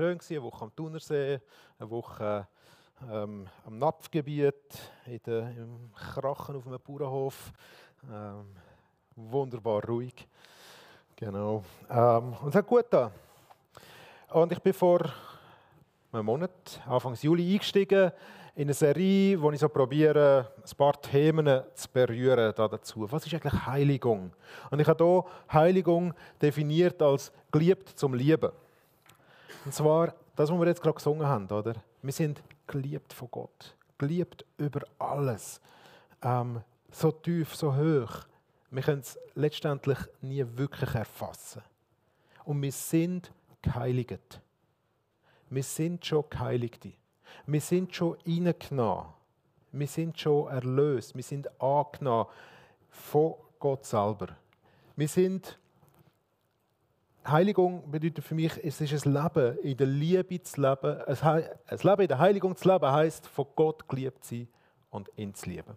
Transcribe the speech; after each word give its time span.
schön, 0.00 0.18
eine 0.30 0.42
Woche 0.42 0.64
am 0.64 0.74
Thunersee, 0.74 1.40
eine 1.78 1.90
Woche 1.90 2.48
ähm, 3.12 3.46
am 3.66 3.78
Napfgebiet, 3.78 4.54
in 5.04 5.20
der, 5.26 5.50
im 5.50 5.92
Krachen 5.92 6.56
auf 6.56 6.66
einem 6.66 6.78
Bauernhof. 6.80 7.52
Ähm, 8.10 8.46
wunderbar 9.14 9.84
ruhig. 9.84 10.26
Genau. 11.16 11.62
Ähm, 11.90 12.34
und 12.40 12.48
es 12.48 12.54
hat 12.54 12.66
gut 12.66 12.86
da. 12.88 13.12
Und 14.32 14.50
ich 14.52 14.60
bin 14.60 14.72
vor 14.72 15.00
einem 16.12 16.24
Monat, 16.24 16.80
Anfang 16.86 17.14
Juli, 17.20 17.52
eingestiegen 17.52 18.10
in 18.54 18.62
eine 18.62 18.72
Serie, 18.72 19.38
wo 19.38 19.52
ich 19.52 19.60
so 19.60 19.68
probiere, 19.68 20.50
ein 20.56 20.76
paar 20.78 20.98
Themen 20.98 21.62
zu 21.74 21.88
berühren 21.92 22.54
da 22.56 22.68
dazu. 22.68 23.06
Was 23.12 23.26
ist 23.26 23.34
eigentlich 23.34 23.66
Heiligung? 23.66 24.32
Und 24.70 24.80
ich 24.80 24.88
habe 24.88 25.04
hier 25.04 25.24
Heiligung 25.52 26.14
definiert 26.40 27.02
als 27.02 27.30
geliebt 27.52 27.90
zum 27.90 28.14
Lieben. 28.14 28.50
Und 29.64 29.74
zwar 29.74 30.14
das, 30.36 30.50
was 30.50 30.58
wir 30.58 30.66
jetzt 30.66 30.82
gerade 30.82 30.94
gesungen 30.94 31.26
haben, 31.26 31.46
oder? 31.46 31.74
Wir 32.02 32.12
sind 32.12 32.42
geliebt 32.66 33.12
von 33.12 33.28
Gott, 33.30 33.76
geliebt 33.98 34.44
über 34.56 34.80
alles, 34.98 35.60
ähm, 36.22 36.62
so 36.90 37.10
tief, 37.12 37.54
so 37.54 37.74
hoch. 37.74 38.26
Wir 38.70 38.82
können 38.82 39.00
es 39.00 39.18
letztendlich 39.34 39.98
nie 40.22 40.44
wirklich 40.54 40.94
erfassen. 40.94 41.62
Und 42.44 42.62
wir 42.62 42.72
sind 42.72 43.32
geheiligt. 43.62 44.40
Wir 45.50 45.62
sind 45.62 46.06
schon 46.06 46.24
Geheiligte. 46.30 46.92
Wir 47.46 47.60
sind 47.60 47.94
schon 47.94 48.16
reingenommen. 48.26 49.06
Wir 49.72 49.86
sind 49.86 50.18
schon 50.18 50.48
erlöst. 50.48 51.14
Wir 51.14 51.22
sind 51.22 51.60
angenommen 51.60 52.30
von 52.88 53.34
Gott 53.58 53.84
selber. 53.84 54.28
Wir 54.96 55.08
sind 55.08 55.58
Heiligung 57.26 57.90
bedeutet 57.90 58.24
für 58.24 58.34
mich, 58.34 58.52
es 58.64 58.80
ist 58.80 59.06
ein 59.06 59.12
Leben 59.12 59.58
in 59.58 59.76
der 59.76 59.86
Liebe 59.86 60.42
zu 60.42 60.60
leben. 60.60 61.00
Ein 61.02 61.78
Leben 61.82 62.00
in 62.00 62.08
der 62.08 62.18
Heiligung 62.18 62.56
zu 62.56 62.68
leben 62.68 62.90
heisst, 62.90 63.26
von 63.26 63.46
Gott 63.54 63.86
geliebt 63.88 64.24
zu 64.24 64.36
sein 64.36 64.48
und 64.90 65.10
ihn 65.16 65.34
zu 65.34 65.50
lieben. 65.50 65.76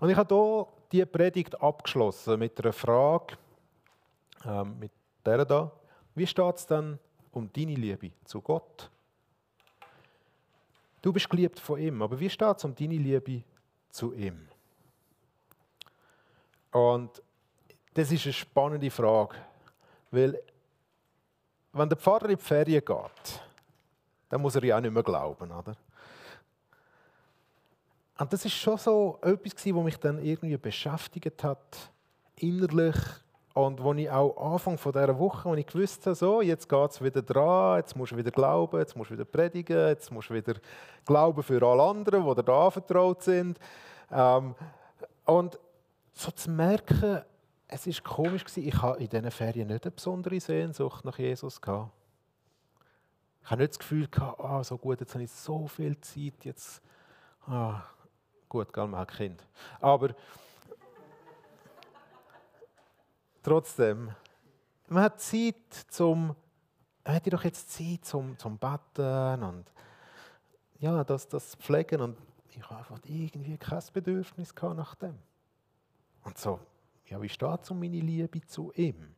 Und 0.00 0.10
ich 0.10 0.16
habe 0.16 0.34
hier 0.34 0.66
diese 0.90 1.06
Predigt 1.06 1.60
abgeschlossen 1.60 2.38
mit 2.38 2.58
einer 2.60 2.72
Frage, 2.72 3.36
ähm, 4.44 4.78
mit 4.78 4.92
der 5.24 5.44
da. 5.44 5.70
Wie 6.14 6.26
steht 6.26 6.56
es 6.56 6.66
denn 6.66 6.98
um 7.32 7.50
deine 7.52 7.74
Liebe 7.74 8.10
zu 8.24 8.40
Gott? 8.40 8.90
Du 11.00 11.12
bist 11.12 11.30
geliebt 11.30 11.60
von 11.60 11.78
ihm, 11.78 12.02
aber 12.02 12.18
wie 12.18 12.28
steht 12.28 12.56
es 12.56 12.64
um 12.64 12.74
deine 12.74 12.96
Liebe 12.96 13.42
zu 13.90 14.12
ihm? 14.12 14.48
Und 16.72 17.22
das 17.94 18.12
ist 18.12 18.24
eine 18.26 18.32
spannende 18.32 18.90
Frage, 18.90 19.36
weil 20.10 20.40
wenn 21.72 21.88
der 21.88 21.98
Pfarrer 21.98 22.30
in 22.30 22.36
die 22.36 22.42
Ferien 22.42 22.84
geht, 22.84 23.40
dann 24.28 24.40
muss 24.40 24.54
er 24.54 24.64
ja 24.64 24.76
auch 24.76 24.80
nicht 24.80 24.92
mehr 24.92 25.02
glauben, 25.02 25.50
oder? 25.50 25.74
Und 28.18 28.32
das 28.32 28.44
ist 28.44 28.54
schon 28.54 28.76
so 28.76 29.18
etwas, 29.22 29.64
was 29.64 29.84
mich 29.84 29.96
dann 29.96 30.18
irgendwie 30.18 30.56
beschäftigt 30.56 31.44
hat, 31.44 31.90
innerlich. 32.36 32.96
Und 33.54 33.82
wo 33.82 33.92
ich 33.94 34.10
auch 34.10 34.52
Anfang 34.52 34.76
dieser 34.76 35.18
Woche, 35.18 35.48
wo 35.48 35.54
ich 35.54 35.66
gewusst 35.66 36.06
habe, 36.06 36.14
so, 36.14 36.40
jetzt 36.42 36.68
geht 36.68 36.90
es 36.90 37.02
wieder 37.02 37.22
dran, 37.22 37.78
jetzt 37.78 37.96
musst 37.96 38.12
du 38.12 38.16
wieder 38.16 38.30
glauben, 38.30 38.78
jetzt 38.78 38.96
musst 38.96 39.10
du 39.10 39.14
wieder 39.14 39.24
predigen, 39.24 39.88
jetzt 39.88 40.12
musst 40.12 40.30
du 40.30 40.34
wieder 40.34 40.54
glauben 41.04 41.42
für 41.42 41.60
alle 41.62 41.82
anderen, 41.82 42.24
die 42.24 42.34
dir 42.34 42.42
da 42.42 42.66
anvertraut 42.66 43.22
sind. 43.22 43.58
Ähm, 44.12 44.54
und 45.24 45.58
so 46.12 46.30
zu 46.30 46.50
merken, 46.50 47.22
es 47.68 47.86
war 47.86 48.14
komisch, 48.14 48.44
ich 48.56 48.82
hatte 48.82 49.02
in 49.02 49.08
diesen 49.10 49.30
Ferien 49.30 49.68
nicht 49.68 49.84
eine 49.84 49.90
besondere 49.90 50.40
Sehnsucht 50.40 51.04
nach 51.04 51.18
Jesus. 51.18 51.60
Gehabt. 51.60 51.92
Ich 53.42 53.50
hatte 53.50 53.62
nicht 53.62 53.72
das 53.72 53.78
Gefühl, 53.78 54.08
gehabt, 54.08 54.40
ah, 54.40 54.64
so 54.64 54.76
gut, 54.78 55.00
jetzt 55.00 55.14
habe 55.14 55.24
ich 55.24 55.30
so 55.30 55.66
viel 55.68 55.98
Zeit, 56.00 56.44
jetzt, 56.44 56.82
ah, 57.46 57.82
gut, 58.48 58.72
gell, 58.72 58.86
man 58.86 59.00
hat 59.00 59.12
Kind. 59.12 59.46
Aber 59.80 60.14
trotzdem, 63.42 64.10
man 64.88 65.04
hat 65.04 65.20
Zeit 65.20 65.54
zum, 65.88 66.34
man 67.04 67.14
hat 67.14 67.32
doch 67.32 67.44
jetzt 67.44 67.70
Zeit 67.70 68.04
zum, 68.04 68.38
zum 68.38 68.58
Betten 68.58 69.42
und 69.42 69.70
ja, 70.80 71.04
das, 71.04 71.28
das 71.28 71.54
Pflegen 71.56 72.00
und 72.00 72.18
ich 72.50 72.62
habe 72.62 72.76
einfach 72.76 72.98
irgendwie 73.04 73.58
kein 73.58 73.82
Bedürfnis 73.92 74.54
nach 74.54 74.94
dem. 74.94 75.18
Und 76.24 76.38
so, 76.38 76.60
ja, 77.08 77.20
wie 77.20 77.28
steht 77.28 77.62
es 77.62 77.70
um 77.70 77.80
meine 77.80 78.00
Liebe 78.00 78.40
zu 78.46 78.72
ihm? 78.74 79.14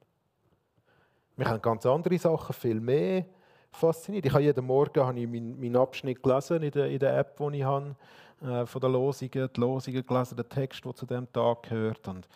Mich 1.36 1.48
haben 1.48 1.62
ganz 1.62 1.86
andere 1.86 2.18
Sachen 2.18 2.52
viel 2.52 2.80
mehr 2.80 3.24
fasziniert. 3.72 4.26
Ich 4.26 4.32
habe 4.32 4.42
jeden 4.42 4.64
Morgen 4.64 5.00
habe 5.00 5.18
ich 5.18 5.26
meinen, 5.26 5.58
meinen 5.58 5.76
Abschnitt 5.76 6.22
gelesen 6.22 6.62
in 6.62 6.70
der, 6.70 6.86
in 6.88 6.98
der 6.98 7.18
App, 7.18 7.36
die 7.36 7.58
ich 7.58 7.64
habe, 7.64 7.96
äh, 8.42 8.66
von 8.66 8.80
den 8.80 8.92
Losungen, 8.92 9.48
die 9.54 9.60
Losungen 9.60 10.06
gelesen, 10.06 10.36
den 10.36 10.48
Text, 10.48 10.84
der 10.84 10.94
zu 10.94 11.06
dem 11.06 11.32
Tag 11.32 11.64
gehört. 11.64 12.06
Und 12.08 12.28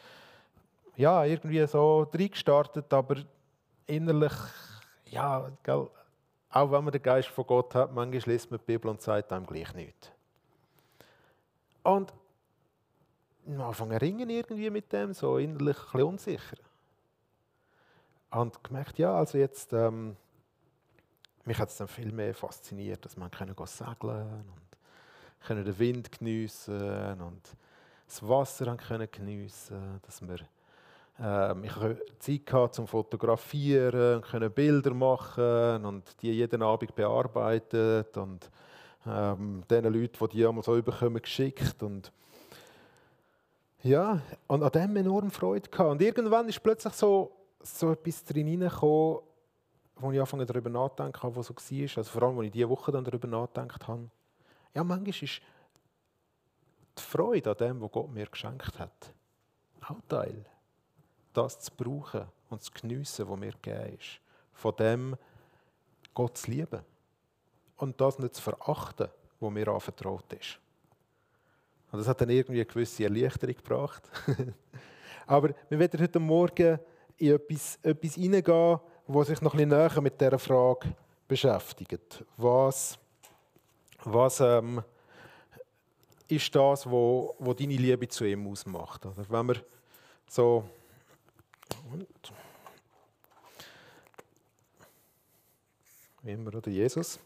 ja, 0.96 1.24
irgendwie 1.24 1.66
so 1.66 2.08
reingestartet, 2.12 2.92
aber 2.92 3.16
innerlich, 3.86 4.32
ja, 5.06 5.50
gell, 5.62 5.88
auch 6.50 6.70
wenn 6.70 6.84
man 6.84 6.92
den 6.92 7.02
Geist 7.02 7.28
von 7.28 7.46
Gott 7.46 7.74
hat, 7.74 7.92
manchmal 7.92 8.32
liest 8.32 8.50
man 8.50 8.60
die 8.60 8.64
Bibel 8.64 8.88
und 8.88 9.02
sagt 9.02 9.32
einem 9.32 9.46
gleich 9.46 9.74
nichts. 9.74 10.10
Und 11.82 12.12
am 13.46 13.60
Anfang 13.60 13.92
ringen 13.92 14.30
irgendwie 14.30 14.70
mit 14.70 14.92
dem, 14.92 15.12
so 15.12 15.38
innerlich 15.38 15.76
ein 15.76 15.84
bisschen 15.84 16.02
unsicher. 16.02 16.56
Und 18.30 18.62
gemerkt, 18.64 18.98
ja, 18.98 19.14
also 19.14 19.38
jetzt, 19.38 19.72
ähm, 19.72 20.16
mich 21.44 21.58
hat 21.58 21.68
es 21.68 21.76
dann 21.76 21.88
viel 21.88 22.10
mehr 22.10 22.34
fasziniert, 22.34 23.04
dass 23.04 23.16
man 23.16 23.30
können 23.30 23.54
segeln 23.64 24.44
und 24.48 25.46
können 25.46 25.64
den 25.64 25.78
Wind 25.78 26.10
geniessen 26.10 27.20
und 27.20 27.42
das 28.06 28.26
Wasser 28.26 28.76
können 28.76 29.08
geniessen, 29.10 30.00
dass 30.02 30.20
wir 30.22 30.38
ähm, 31.20 31.64
ich 31.64 31.76
hatte 31.76 32.04
Zeit 32.18 32.74
zum 32.74 32.88
Fotografieren, 32.88 34.20
können 34.22 34.50
Bilder 34.50 34.94
machen 34.94 35.84
und 35.84 36.20
die 36.22 36.32
jeden 36.32 36.62
Abend 36.62 36.94
bearbeitet 36.94 38.16
und 38.16 38.50
ähm, 39.06 39.62
den 39.70 39.84
Leuten, 39.84 40.28
die 40.28 40.36
die 40.36 40.46
einmal 40.46 40.64
so 40.64 40.76
überkommen, 40.76 41.22
geschickt 41.22 41.82
und 41.82 42.10
ja, 43.84 44.18
und 44.46 44.62
an 44.62 44.72
dem 44.72 44.96
enorm 44.96 45.30
Freude 45.30 45.68
gehabt. 45.68 45.90
Und 45.90 46.02
irgendwann 46.02 46.48
ist 46.48 46.62
plötzlich 46.62 46.94
so, 46.94 47.30
so 47.60 47.92
etwas 47.92 48.24
drin 48.24 48.46
hineingekommen, 48.46 49.20
wo 49.96 50.10
ich 50.10 50.18
angefangen 50.18 50.46
darüber 50.46 50.70
nachdenken 50.70 51.22
habe, 51.22 51.36
was 51.36 51.46
so 51.46 51.54
war. 51.54 51.98
Also 51.98 52.10
vor 52.10 52.22
allem, 52.22 52.38
als 52.38 52.46
ich 52.46 52.52
diese 52.52 52.68
Woche 52.68 52.90
dann 52.92 53.04
darüber 53.04 53.28
nachgedacht 53.28 53.86
habe. 53.86 54.10
Ja, 54.72 54.82
manchmal 54.82 55.10
ist 55.10 55.42
die 56.98 57.02
Freude 57.02 57.50
an 57.50 57.56
dem, 57.58 57.80
was 57.82 57.92
Gott 57.92 58.10
mir 58.10 58.26
geschenkt 58.26 58.78
hat, 58.78 59.12
auch 59.86 60.00
Teil. 60.08 60.46
Das 61.34 61.60
zu 61.60 61.70
brauchen 61.76 62.24
und 62.48 62.62
zu 62.62 62.72
geniessen, 62.72 63.28
was 63.28 63.38
mir 63.38 63.52
gegeben 63.52 63.98
ist. 63.98 64.20
Von 64.54 64.74
dem 64.76 65.16
Gott 66.14 66.38
zu 66.38 66.50
lieben. 66.50 66.80
Und 67.76 68.00
das 68.00 68.18
nicht 68.18 68.34
zu 68.34 68.40
verachten, 68.40 69.08
was 69.40 69.52
mir 69.52 69.68
anvertraut 69.68 70.32
ist. 70.32 70.58
Und 71.94 72.00
das 72.00 72.08
hat 72.08 72.20
dann 72.20 72.28
irgendwie 72.28 72.58
eine 72.58 72.66
gewisse 72.66 73.04
Erleichterung 73.04 73.54
gebracht. 73.54 74.02
Aber 75.28 75.54
wir 75.68 75.78
werden 75.78 76.00
heute 76.00 76.18
Morgen 76.18 76.80
in 77.18 77.34
etwas, 77.36 77.78
etwas 77.84 78.14
hineingehen, 78.14 78.80
was 79.06 79.28
sich 79.28 79.40
noch 79.40 79.54
ein 79.54 79.58
bisschen 79.58 79.78
näher 79.78 80.00
mit 80.00 80.20
dieser 80.20 80.40
Frage 80.40 80.92
beschäftigt. 81.28 82.24
Was, 82.36 82.98
was 84.02 84.40
ähm, 84.40 84.82
ist 86.26 86.52
das, 86.52 86.90
wo, 86.90 87.36
wo 87.38 87.54
deine 87.54 87.76
Liebe 87.76 88.08
zu 88.08 88.24
ihm 88.24 88.44
ausmacht? 88.48 89.06
Oder 89.06 89.24
wenn 89.28 89.46
wir 89.46 89.64
so 90.26 90.68
wie 96.22 96.32
immer 96.32 96.56
oder 96.56 96.72
Jesus 96.72 97.20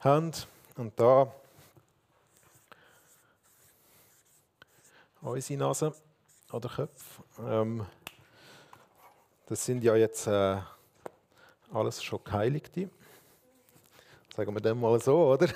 haben 0.00 0.32
und 0.76 0.98
da 0.98 1.32
unsere 5.22 5.58
Nase 5.58 5.94
oder 6.52 6.68
Köpfe. 6.68 7.22
Ähm, 7.40 7.86
das 9.46 9.64
sind 9.64 9.82
ja 9.82 9.96
jetzt 9.96 10.26
äh, 10.26 10.58
alles 11.72 12.02
schon 12.02 12.22
Geheiligte. 12.24 12.90
Sagen 14.34 14.54
wir 14.54 14.60
dem 14.60 14.80
mal 14.80 15.00
so, 15.00 15.32
oder? 15.32 15.48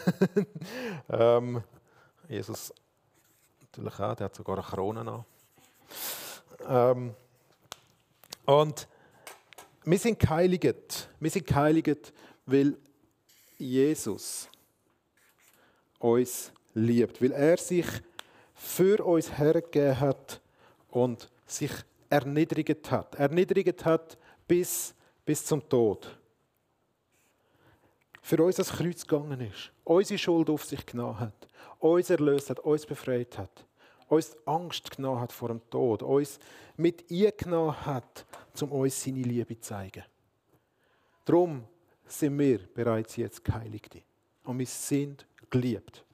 ähm, 1.08 1.62
Jesus 2.28 2.72
natürlich 3.62 4.00
auch, 4.00 4.14
der 4.14 4.26
hat 4.26 4.34
sogar 4.34 4.56
eine 4.56 4.66
Krone 4.66 5.00
an. 5.00 5.24
Ähm, 6.68 7.14
und 8.44 8.88
wir 9.84 9.98
sind 9.98 10.18
geheiligt. 10.18 11.08
Wir 11.20 11.30
sind 11.30 11.46
geheiligt, 11.46 12.12
weil 12.44 12.76
Jesus 13.58 14.48
uns 15.98 16.52
liebt, 16.74 17.20
weil 17.22 17.32
er 17.32 17.56
sich 17.56 17.86
für 18.56 19.04
uns 19.04 19.38
hergegeben 19.38 20.00
hat 20.00 20.40
und 20.90 21.30
sich 21.46 21.70
erniedrigt 22.10 22.90
hat. 22.90 23.14
Erniedrigt 23.14 23.84
hat 23.84 24.18
bis, 24.48 24.94
bis 25.24 25.44
zum 25.44 25.68
Tod. 25.68 26.18
für 28.26 28.42
uns 28.42 28.56
das 28.56 28.70
Kreuz 28.70 29.06
gegangen 29.06 29.40
ist, 29.40 29.70
unsere 29.84 30.18
Schuld 30.18 30.50
auf 30.50 30.64
sich 30.64 30.84
genommen 30.84 31.20
hat, 31.20 31.46
uns 31.78 32.10
erlöst 32.10 32.50
hat, 32.50 32.58
uns 32.58 32.84
befreit 32.84 33.38
hat, 33.38 33.64
uns 34.08 34.36
Angst 34.44 34.90
genommen 34.96 35.20
hat 35.20 35.30
vor 35.30 35.46
dem 35.48 35.60
Tod, 35.70 36.02
uns 36.02 36.40
mit 36.76 37.08
ihr 37.08 37.30
genommen 37.30 37.86
hat, 37.86 38.26
um 38.60 38.72
uns 38.72 39.00
seine 39.00 39.22
Liebe 39.22 39.54
zu 39.54 39.68
zeigen. 39.68 40.02
Darum 41.24 41.68
sind 42.04 42.36
wir 42.36 42.58
bereits 42.74 43.14
jetzt 43.14 43.44
Geheiligte 43.44 44.02
und 44.42 44.58
wir 44.58 44.66
sind 44.66 45.24
geliebt. 45.48 46.04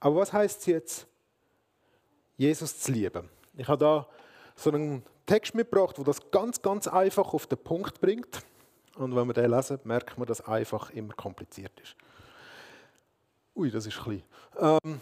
Aber 0.00 0.16
was 0.16 0.32
heißt 0.32 0.60
es 0.60 0.66
jetzt, 0.66 1.06
Jesus 2.36 2.80
zu 2.80 2.90
lieben? 2.90 3.28
Ich 3.56 3.68
habe 3.68 3.78
da 3.78 4.08
so 4.56 4.70
einen 4.70 5.04
Text 5.26 5.54
mitgebracht, 5.54 5.98
wo 5.98 6.02
das 6.02 6.30
ganz, 6.30 6.60
ganz 6.62 6.88
einfach 6.88 7.32
auf 7.34 7.46
den 7.46 7.58
Punkt 7.58 8.00
bringt. 8.00 8.42
Und 8.96 9.14
wenn 9.14 9.26
wir 9.26 9.34
den 9.34 9.50
lesen, 9.50 9.78
merkt 9.84 10.18
man, 10.18 10.26
dass 10.26 10.40
einfach 10.40 10.90
immer 10.90 11.14
kompliziert 11.14 11.78
ist. 11.80 11.94
Ui, 13.54 13.70
das 13.70 13.86
ist 13.86 13.98
klein. 13.98 14.22
Ähm, 14.58 15.00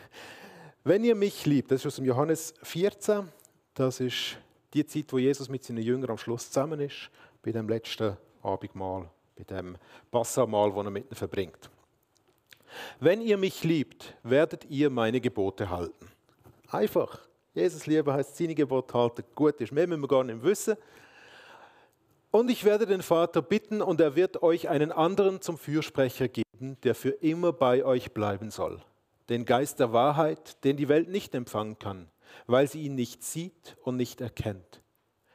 wenn 0.84 1.04
ihr 1.04 1.16
mich 1.16 1.46
liebt, 1.46 1.72
das 1.72 1.82
ist 1.82 1.88
aus 1.88 1.96
dem 1.98 2.06
Johannes 2.06 2.54
14, 2.64 3.28
das 3.74 4.00
ist 4.00 4.38
die 4.74 4.86
Zeit, 4.86 5.12
wo 5.12 5.18
Jesus 5.18 5.50
mit 5.50 5.64
seinen 5.64 5.84
Jüngern 5.84 6.10
am 6.10 6.18
Schluss 6.18 6.50
zusammen 6.50 6.80
ist, 6.80 7.10
bei 7.44 7.52
dem 7.52 7.68
letzten 7.68 8.18
Abendmahl, 8.42 9.10
bei 9.36 9.44
dem 9.44 9.78
Passamal, 10.10 10.72
das 10.72 10.86
er 10.86 10.92
mit 10.92 11.06
ihnen 11.06 11.16
verbringt. 11.16 11.70
Wenn 13.00 13.22
ihr 13.22 13.38
mich 13.38 13.64
liebt, 13.64 14.16
werdet 14.24 14.66
ihr 14.66 14.90
meine 14.90 15.22
Gebote 15.22 15.70
halten. 15.70 16.08
Einfach. 16.70 17.20
Jesus 17.54 17.86
lieben 17.86 18.12
heißt 18.12 18.38
seine 18.38 18.56
Gebote 18.56 18.94
halten. 18.94 19.24
Gut 19.36 19.60
ist, 19.60 19.72
mehr 19.72 19.88
müssen 19.88 20.02
wir 20.02 20.08
gar 20.08 20.24
nicht 20.24 20.42
wissen. 20.42 20.78
Und 22.32 22.50
ich 22.50 22.64
werde 22.64 22.86
den 22.86 23.02
Vater 23.02 23.42
bitten, 23.42 23.82
und 23.82 24.00
er 24.00 24.16
wird 24.16 24.42
euch 24.42 24.70
einen 24.70 24.94
anderen 24.94 25.42
zum 25.42 25.58
Fürsprecher 25.58 26.30
geben, 26.30 26.78
der 26.84 26.96
für 26.96 27.10
immer 27.10 27.52
bei 27.52 27.84
euch 27.84 28.14
bleiben 28.14 28.52
soll. 28.52 28.82
Den 29.28 29.44
Geist 29.44 29.82
der 29.82 29.92
Wahrheit, 29.92 30.64
den 30.64 30.78
die 30.78 30.88
Welt 30.88 31.10
nicht 31.10 31.36
empfangen 31.36 31.78
kann, 31.78 32.08
weil 32.48 32.68
sie 32.70 32.84
ihn 32.84 32.96
nicht 32.96 33.24
sieht 33.24 33.76
und 33.84 33.98
nicht 33.98 34.22
erkennt. 34.22 34.82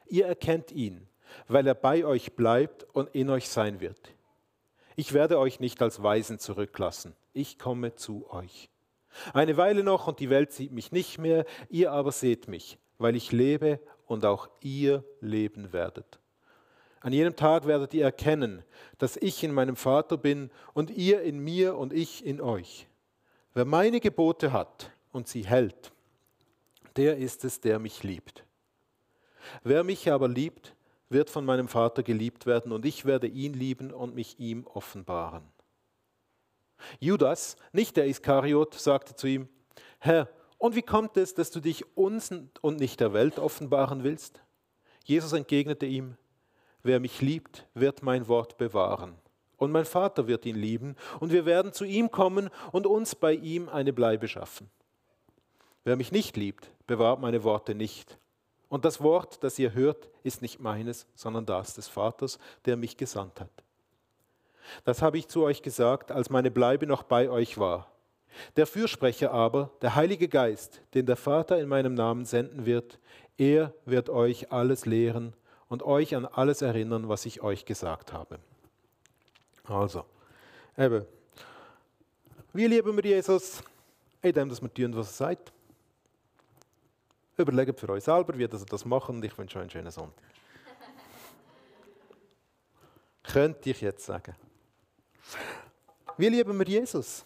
Ihr 0.07 0.25
erkennt 0.25 0.71
ihn, 0.71 1.07
weil 1.47 1.67
er 1.67 1.75
bei 1.75 2.03
euch 2.03 2.35
bleibt 2.35 2.87
und 2.93 3.13
in 3.13 3.29
euch 3.29 3.47
sein 3.47 3.79
wird. 3.79 4.11
Ich 4.95 5.13
werde 5.13 5.37
euch 5.37 5.59
nicht 5.59 5.79
als 5.83 6.01
Weisen 6.01 6.39
zurücklassen. 6.39 7.15
Ich 7.37 7.59
komme 7.59 7.93
zu 7.93 8.27
euch. 8.31 8.67
Eine 9.31 9.57
Weile 9.57 9.83
noch 9.83 10.07
und 10.07 10.19
die 10.19 10.31
Welt 10.31 10.51
sieht 10.51 10.71
mich 10.71 10.91
nicht 10.91 11.19
mehr, 11.19 11.45
ihr 11.69 11.91
aber 11.91 12.11
seht 12.11 12.47
mich, 12.47 12.79
weil 12.97 13.15
ich 13.15 13.31
lebe 13.31 13.79
und 14.07 14.25
auch 14.25 14.49
ihr 14.61 15.03
leben 15.21 15.71
werdet. 15.71 16.19
An 16.99 17.13
jenem 17.13 17.35
Tag 17.35 17.67
werdet 17.67 17.93
ihr 17.93 18.03
erkennen, 18.05 18.63
dass 18.97 19.17
ich 19.17 19.43
in 19.43 19.53
meinem 19.53 19.75
Vater 19.75 20.17
bin 20.17 20.49
und 20.73 20.89
ihr 20.89 21.21
in 21.21 21.37
mir 21.37 21.77
und 21.77 21.93
ich 21.93 22.25
in 22.25 22.41
euch. 22.41 22.87
Wer 23.53 23.65
meine 23.65 23.99
Gebote 23.99 24.51
hat 24.51 24.89
und 25.11 25.27
sie 25.27 25.45
hält, 25.45 25.91
der 26.95 27.17
ist 27.17 27.45
es, 27.45 27.59
der 27.59 27.77
mich 27.77 28.01
liebt. 28.01 28.45
Wer 29.63 29.83
mich 29.83 30.11
aber 30.11 30.27
liebt, 30.27 30.75
wird 31.09 31.29
von 31.29 31.45
meinem 31.45 31.67
Vater 31.67 32.01
geliebt 32.01 32.47
werden 32.47 32.71
und 32.71 32.83
ich 32.83 33.05
werde 33.05 33.27
ihn 33.27 33.53
lieben 33.53 33.93
und 33.93 34.15
mich 34.15 34.39
ihm 34.39 34.65
offenbaren. 34.65 35.43
Judas, 36.99 37.55
nicht 37.71 37.97
der 37.97 38.07
Iskariot, 38.07 38.73
sagte 38.73 39.15
zu 39.15 39.27
ihm, 39.27 39.49
Herr, 39.99 40.29
und 40.57 40.75
wie 40.75 40.81
kommt 40.81 41.17
es, 41.17 41.33
dass 41.33 41.51
du 41.51 41.59
dich 41.59 41.97
uns 41.97 42.31
und 42.61 42.79
nicht 42.79 42.99
der 42.99 43.13
Welt 43.13 43.39
offenbaren 43.39 44.03
willst? 44.03 44.41
Jesus 45.03 45.33
entgegnete 45.33 45.85
ihm, 45.85 46.17
Wer 46.83 46.99
mich 46.99 47.21
liebt, 47.21 47.65
wird 47.73 48.01
mein 48.01 48.27
Wort 48.27 48.57
bewahren. 48.57 49.15
Und 49.57 49.71
mein 49.71 49.85
Vater 49.85 50.27
wird 50.27 50.45
ihn 50.45 50.55
lieben, 50.55 50.95
und 51.19 51.31
wir 51.31 51.45
werden 51.45 51.73
zu 51.73 51.83
ihm 51.83 52.11
kommen 52.11 52.49
und 52.71 52.85
uns 52.87 53.15
bei 53.15 53.33
ihm 53.33 53.67
eine 53.67 53.91
Bleibe 53.91 54.27
schaffen. 54.27 54.69
Wer 55.83 55.95
mich 55.95 56.11
nicht 56.11 56.37
liebt, 56.37 56.71
bewahrt 56.85 57.19
meine 57.19 57.43
Worte 57.43 57.75
nicht. 57.75 58.17
Und 58.69 58.85
das 58.85 59.01
Wort, 59.01 59.43
das 59.43 59.57
ihr 59.57 59.73
hört, 59.73 60.09
ist 60.23 60.41
nicht 60.41 60.59
meines, 60.59 61.07
sondern 61.15 61.45
das 61.45 61.73
des 61.73 61.87
Vaters, 61.87 62.37
der 62.65 62.77
mich 62.77 62.97
gesandt 62.97 63.41
hat. 63.41 63.63
Das 64.83 65.01
habe 65.01 65.17
ich 65.17 65.27
zu 65.27 65.43
euch 65.43 65.61
gesagt, 65.61 66.11
als 66.11 66.29
meine 66.29 66.51
Bleibe 66.51 66.87
noch 66.87 67.03
bei 67.03 67.29
euch 67.29 67.57
war. 67.57 67.91
Der 68.55 68.67
Fürsprecher 68.67 69.31
aber, 69.31 69.71
der 69.81 69.95
Heilige 69.95 70.27
Geist, 70.27 70.81
den 70.93 71.05
der 71.05 71.15
Vater 71.15 71.59
in 71.59 71.67
meinem 71.67 71.93
Namen 71.93 72.25
senden 72.25 72.65
wird, 72.65 72.99
er 73.37 73.73
wird 73.85 74.09
euch 74.09 74.51
alles 74.51 74.85
lehren 74.85 75.33
und 75.69 75.83
euch 75.83 76.15
an 76.15 76.25
alles 76.25 76.61
erinnern, 76.61 77.09
was 77.09 77.25
ich 77.25 77.41
euch 77.41 77.65
gesagt 77.65 78.13
habe. 78.13 78.39
Also, 79.65 80.05
eben, 80.77 81.05
wie 82.53 82.67
lieben 82.67 82.95
wir 82.95 83.03
Jesus? 83.03 83.61
Indem, 84.21 84.49
dass 84.49 84.61
wir 84.61 84.73
tun, 84.73 84.95
was 84.95 85.07
er 85.09 85.27
sagt. 85.27 85.53
Überlegt 87.37 87.79
für 87.79 87.89
euch 87.89 88.03
selber, 88.03 88.35
wie 88.35 88.41
ihr 88.41 88.47
das 88.47 88.85
machen 88.85 89.21
ich 89.23 89.37
wünsche 89.37 89.59
euch 89.59 89.61
einen 89.61 89.69
schönen 89.69 89.91
Sonntag. 89.91 90.23
Könnte 93.23 93.69
ich 93.69 93.81
jetzt 93.81 94.05
sagen. 94.05 94.35
Wie 96.17 96.29
lieben 96.29 96.57
wir 96.57 96.67
Jesus? 96.67 97.25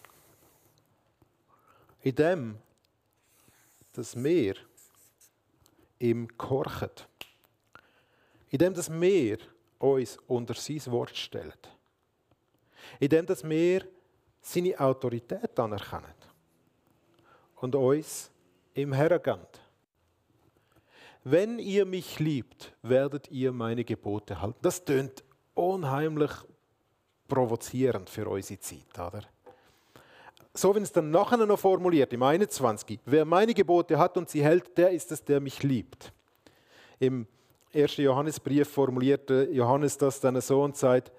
In 2.02 2.14
dem, 2.14 2.58
dass 3.92 4.16
wir 4.16 4.56
ihm 5.98 6.28
gehorchen. 6.36 6.90
In 8.50 8.58
dem, 8.58 8.74
dass 8.74 8.90
wir 8.90 9.38
uns 9.78 10.18
unter 10.26 10.54
sein 10.54 10.84
Wort 10.86 11.16
stellen. 11.16 11.52
In 12.98 13.08
dem, 13.08 13.26
dass 13.26 13.48
wir 13.48 13.86
seine 14.40 14.78
Autorität 14.78 15.58
anerkennen 15.58 16.14
und 17.56 17.74
uns 17.74 18.30
ihm 18.74 18.92
hergeben. 18.92 19.46
Wenn 21.24 21.60
ihr 21.60 21.86
mich 21.86 22.18
liebt, 22.18 22.72
werdet 22.82 23.30
ihr 23.30 23.52
meine 23.52 23.84
Gebote 23.84 24.40
halten. 24.40 24.58
Das 24.60 24.84
tönt 24.84 25.22
unheimlich 25.54 26.32
provozierend 27.32 28.10
für 28.10 28.28
unsere 28.28 28.60
Zeit, 28.60 28.98
oder? 28.98 29.22
So 30.52 30.74
wie 30.76 30.80
es 30.80 30.92
dann 30.92 31.10
nachher 31.10 31.38
noch 31.38 31.58
formuliert, 31.58 32.12
im 32.12 32.22
21. 32.22 33.00
Wer 33.06 33.24
meine 33.24 33.54
Gebote 33.54 33.98
hat 33.98 34.18
und 34.18 34.28
sie 34.28 34.44
hält, 34.44 34.76
der 34.76 34.90
ist 34.90 35.10
es, 35.10 35.24
der 35.24 35.40
mich 35.40 35.62
liebt. 35.62 36.12
Im 36.98 37.26
1. 37.74 37.96
Johannesbrief 37.96 38.68
formulierte 38.68 39.48
Johannes 39.50 39.96
das 39.96 40.20
dann 40.20 40.38
so 40.42 40.62
und 40.62 40.76
sagt, 40.76 41.10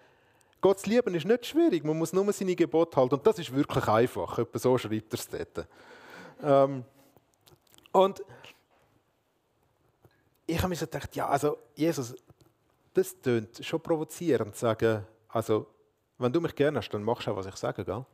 Gottes 0.61 0.85
Lieben 0.85 1.15
ist 1.15 1.25
nicht 1.25 1.47
schwierig, 1.47 1.83
man 1.83 1.97
muss 1.97 2.13
nur 2.13 2.31
seine 2.31 2.55
Gebote 2.55 2.95
halten. 2.95 3.15
Und 3.15 3.25
das 3.25 3.39
ist 3.39 3.53
wirklich 3.53 3.87
einfach. 3.87 4.37
Etwa 4.37 4.59
so 4.59 4.77
schreibt 4.77 5.13
er 5.13 5.19
es 5.19 5.27
dort. 5.27 5.67
Ähm, 6.43 6.85
und 7.91 8.23
ich 10.45 10.59
habe 10.59 10.69
mir 10.69 10.75
so 10.75 10.85
gedacht, 10.85 11.15
ja, 11.15 11.27
also 11.27 11.57
Jesus, 11.73 12.15
das 12.93 13.19
tönt 13.19 13.65
schon 13.65 13.81
provozierend, 13.81 14.55
sagen, 14.55 15.07
also 15.29 15.72
wenn 16.23 16.33
du 16.33 16.41
mich 16.41 16.55
gerne 16.55 16.79
hast, 16.79 16.89
dann 16.89 17.03
machst 17.03 17.27
du 17.27 17.31
auch, 17.31 17.35
was 17.35 17.45
ich 17.45 17.55
sage, 17.55 17.83
gell? 17.83 18.05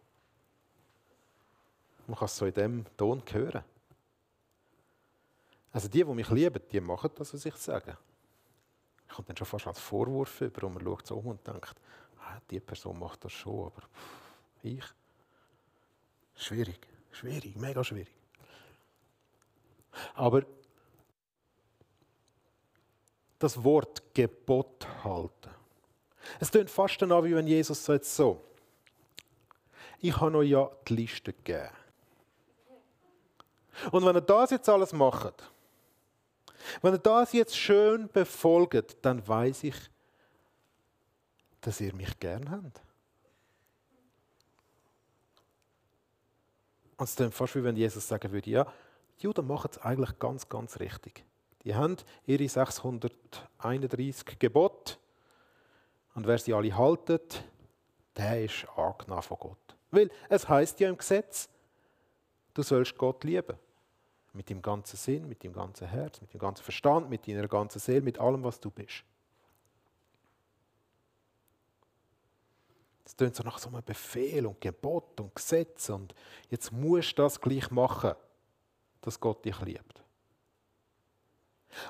Man 2.08 2.18
kann 2.18 2.26
es 2.26 2.36
so 2.36 2.46
in 2.46 2.54
dem 2.54 2.86
Ton 2.98 3.22
hören. 3.32 3.64
Also 5.72 5.88
die, 5.88 6.04
die 6.04 6.14
mich 6.14 6.30
lieben, 6.30 6.62
die 6.72 6.82
machen 6.82 7.12
das, 7.16 7.34
was 7.34 7.46
ich 7.46 7.56
sage. 7.56 7.98
Ich 9.08 9.16
komme 9.16 9.28
dann 9.28 9.38
schon 9.38 9.48
fast 9.48 9.68
als 9.68 9.80
Vorwurf 9.80 10.42
über 10.42 10.66
und 10.66 10.74
man 10.74 10.84
schaut 10.84 11.08
so 11.08 11.18
um 11.18 11.28
und 11.28 11.46
denkt, 11.46 11.76
ah, 12.20 12.40
die 12.50 12.60
Person 12.60 12.98
macht 12.98 13.24
das 13.26 13.32
schon, 13.32 13.68
aber 13.68 13.84
ich? 14.64 14.84
Schwierig, 16.36 16.88
schwierig, 17.12 17.56
mega 17.56 17.84
schwierig. 17.84 18.14
Aber 20.16 20.44
das 23.38 23.64
Wort 23.64 24.14
Gebot 24.14 24.88
halten. 25.04 25.59
Es 26.40 26.52
klingt 26.52 26.70
fast 26.70 27.02
an, 27.02 27.24
wie 27.24 27.36
wenn 27.36 27.48
Jesus 27.48 27.84
sagt 27.84 28.06
so, 28.06 28.44
ich 30.00 30.20
habe 30.20 30.38
euch 30.38 30.50
ja 30.50 30.70
die 30.88 30.96
Liste 30.96 31.34
gegeben. 31.34 31.70
Und 33.92 34.06
wenn 34.06 34.16
ihr 34.16 34.22
das 34.22 34.52
jetzt 34.52 34.70
alles 34.70 34.94
macht, 34.94 35.52
wenn 36.82 36.94
ihr 36.94 37.00
das 37.00 37.34
jetzt 37.34 37.58
schön 37.58 38.10
befolgt, 38.10 38.98
dann 39.02 39.26
weiß 39.28 39.64
ich, 39.64 39.76
dass 41.62 41.82
ihr 41.82 41.94
mich 41.94 42.20
gern 42.20 42.50
habt. 42.50 42.82
Und 46.98 47.06
es 47.08 47.16
klingt 47.16 47.34
fast 47.34 47.56
wie 47.56 47.64
wenn 47.64 47.78
Jesus 47.78 48.06
sagen 48.08 48.32
würde, 48.32 48.50
ja, 48.50 48.72
die 49.20 49.24
Juden 49.24 49.48
machen 49.48 49.70
es 49.72 49.78
eigentlich 49.80 50.20
ganz, 50.20 50.48
ganz 50.50 50.80
richtig. 50.80 51.24
Die 51.64 51.74
haben 51.76 51.98
ihre 52.26 52.48
631 52.48 54.40
Gebote 54.40 54.99
und 56.20 56.28
wer 56.28 56.38
sie 56.38 56.54
alle 56.54 56.78
haltet, 56.78 57.42
der 58.18 58.44
ist 58.44 58.68
angenommen 58.76 59.22
von 59.22 59.38
Gott. 59.40 59.78
Weil 59.90 60.12
es 60.28 60.50
heißt 60.50 60.78
ja 60.82 60.90
im 60.90 60.98
Gesetz, 60.98 61.48
du 62.54 62.62
sollst 62.62 62.98
Gott 62.98 63.24
lieben. 63.24 63.58
Mit 64.34 64.50
dem 64.50 64.62
ganzen 64.62 64.98
Sinn, 64.98 65.30
mit 65.30 65.42
dem 65.44 65.54
ganzen 65.54 65.88
Herz, 65.88 66.20
mit 66.20 66.34
dem 66.34 66.42
ganzen 66.42 66.62
Verstand, 66.62 67.10
mit 67.10 67.26
deiner 67.26 67.48
ganzen 67.48 67.80
Seele, 67.80 68.02
mit 68.02 68.20
allem, 68.20 68.44
was 68.44 68.60
du 68.60 68.70
bist. 68.70 69.06
Es 73.06 73.16
tönt 73.16 73.38
so 73.38 73.44
nach 73.44 73.58
so 73.58 73.70
einem 73.70 73.82
Befehl 73.82 74.46
und 74.46 74.60
Gebot 74.60 75.22
und 75.22 75.34
Gesetz 75.34 75.88
und 75.88 76.14
jetzt 76.50 76.74
musst 76.74 77.18
du 77.18 77.22
das 77.22 77.40
gleich 77.40 77.72
machen, 77.72 78.12
dass 79.00 79.22
Gott 79.22 79.46
dich 79.46 79.62
liebt. 79.62 80.04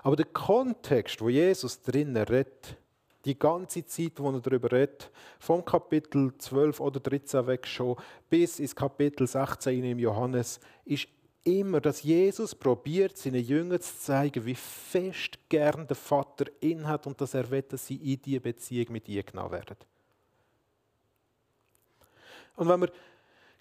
Aber 0.03 0.15
der 0.15 0.25
Kontext, 0.25 1.19
wo 1.19 1.29
Jesus 1.29 1.81
drinnen 1.81 2.15
redet, 2.15 2.77
die 3.25 3.37
ganze 3.37 3.85
Zeit, 3.85 4.13
wo 4.17 4.31
er 4.31 4.39
darüber 4.39 4.71
redet, 4.71 5.11
vom 5.39 5.63
Kapitel 5.63 6.33
12 6.37 6.79
oder 6.79 6.99
13 6.99 7.47
weg 7.47 7.67
schon 7.67 7.97
bis 8.29 8.59
ins 8.59 8.75
Kapitel 8.75 9.27
16 9.27 9.83
im 9.83 9.99
Johannes, 9.99 10.59
ist 10.85 11.07
immer, 11.43 11.81
dass 11.81 12.03
Jesus 12.03 12.55
probiert, 12.55 13.17
seinen 13.17 13.43
Jüngern 13.43 13.81
zu 13.81 13.97
zeigen, 13.97 14.45
wie 14.45 14.55
fest 14.55 15.39
gern 15.49 15.87
der 15.87 15.95
Vater 15.95 16.45
ihn 16.61 16.87
hat 16.87 17.07
und 17.07 17.19
dass 17.19 17.33
er 17.33 17.49
will, 17.49 17.61
dass 17.63 17.87
sie 17.87 17.95
in 17.95 18.21
diese 18.21 18.41
Beziehung 18.41 18.91
mit 18.91 19.07
ihm 19.09 19.25
genommen 19.25 19.51
werden. 19.51 19.77
Und 22.55 22.67
wenn 22.67 22.81
wir 22.81 22.91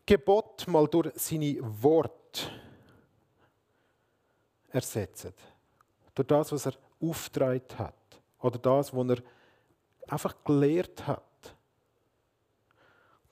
Gebot 0.07 0.67
mal 0.67 0.87
durch 0.89 1.13
seine 1.15 1.59
Worte 1.61 2.51
ersetzen, 4.71 5.33
durch 6.15 6.27
das, 6.27 6.51
was 6.53 6.67
er 6.67 6.75
aufgetragen 7.01 7.79
hat, 7.79 7.95
oder 8.41 8.59
das, 8.59 8.95
was 8.95 9.09
er 9.09 9.23
einfach 10.09 10.35
gelehrt 10.45 11.07
hat, 11.07 11.23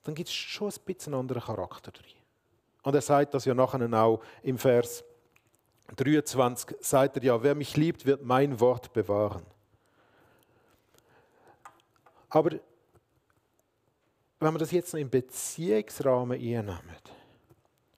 dann 0.05 0.15
gibt 0.15 0.29
es 0.29 0.35
schon 0.35 0.69
ein 0.69 0.81
bisschen 0.85 1.15
einen 1.15 1.21
anderen 1.21 1.43
Charakter 1.43 1.91
drin. 1.91 2.13
Und 2.83 2.95
er 2.95 3.03
sagt 3.03 3.35
das 3.35 3.45
ja 3.45 3.55
nachher 3.55 3.93
auch 4.01 4.23
im 4.43 4.59
Vers 4.59 5.05
23, 5.97 6.77
sagt 6.81 7.17
er 7.17 7.23
ja, 7.25 7.43
wer 7.43 7.55
mich 7.55 7.77
liebt, 7.77 8.07
wird 8.07 8.23
mein 8.23 8.59
Wort 8.61 8.93
bewahren. 8.93 9.45
Aber 12.29 12.59
wenn 14.39 14.55
wir 14.55 14.59
das 14.59 14.71
jetzt 14.71 14.93
noch 14.93 15.01
im 15.01 15.11
Beziehungsrahmen 15.11 16.39
einnehmen, 16.39 16.81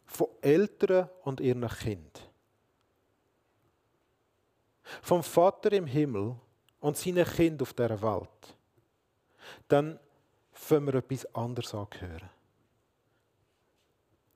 von 0.06 0.28
Eltern 0.40 1.08
und 1.22 1.40
ihren 1.40 1.68
Kind, 1.68 2.30
vom 5.02 5.22
Vater 5.22 5.72
im 5.72 5.86
Himmel 5.86 6.36
und 6.80 6.96
seinen 6.96 7.26
Kind 7.26 7.60
auf 7.60 7.74
der 7.74 8.00
Welt, 8.00 8.57
dann 9.68 9.98
können 10.68 10.86
wir 10.86 10.94
etwas 10.94 11.34
anderes 11.34 11.74
anhören. 11.74 12.30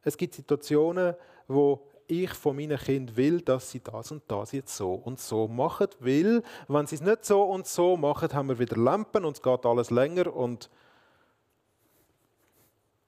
Es 0.02 0.16
gibt 0.16 0.34
Situationen, 0.34 1.14
wo 1.46 1.88
ich 2.06 2.32
von 2.32 2.56
meinen 2.56 2.78
Kindern 2.78 3.16
will, 3.16 3.40
dass 3.40 3.70
sie 3.70 3.80
das 3.80 4.10
und 4.10 4.22
das 4.28 4.52
jetzt 4.52 4.76
so 4.76 4.94
und 4.94 5.20
so 5.20 5.48
machen, 5.48 5.88
weil, 6.00 6.42
wenn 6.68 6.86
sie 6.86 6.96
es 6.96 7.00
nicht 7.00 7.24
so 7.24 7.42
und 7.44 7.66
so 7.66 7.96
machen, 7.96 8.32
haben 8.32 8.48
wir 8.48 8.58
wieder 8.58 8.76
Lampen 8.76 9.24
und 9.24 9.36
es 9.36 9.42
geht 9.42 9.64
alles 9.64 9.90
länger 9.90 10.34
und 10.34 10.68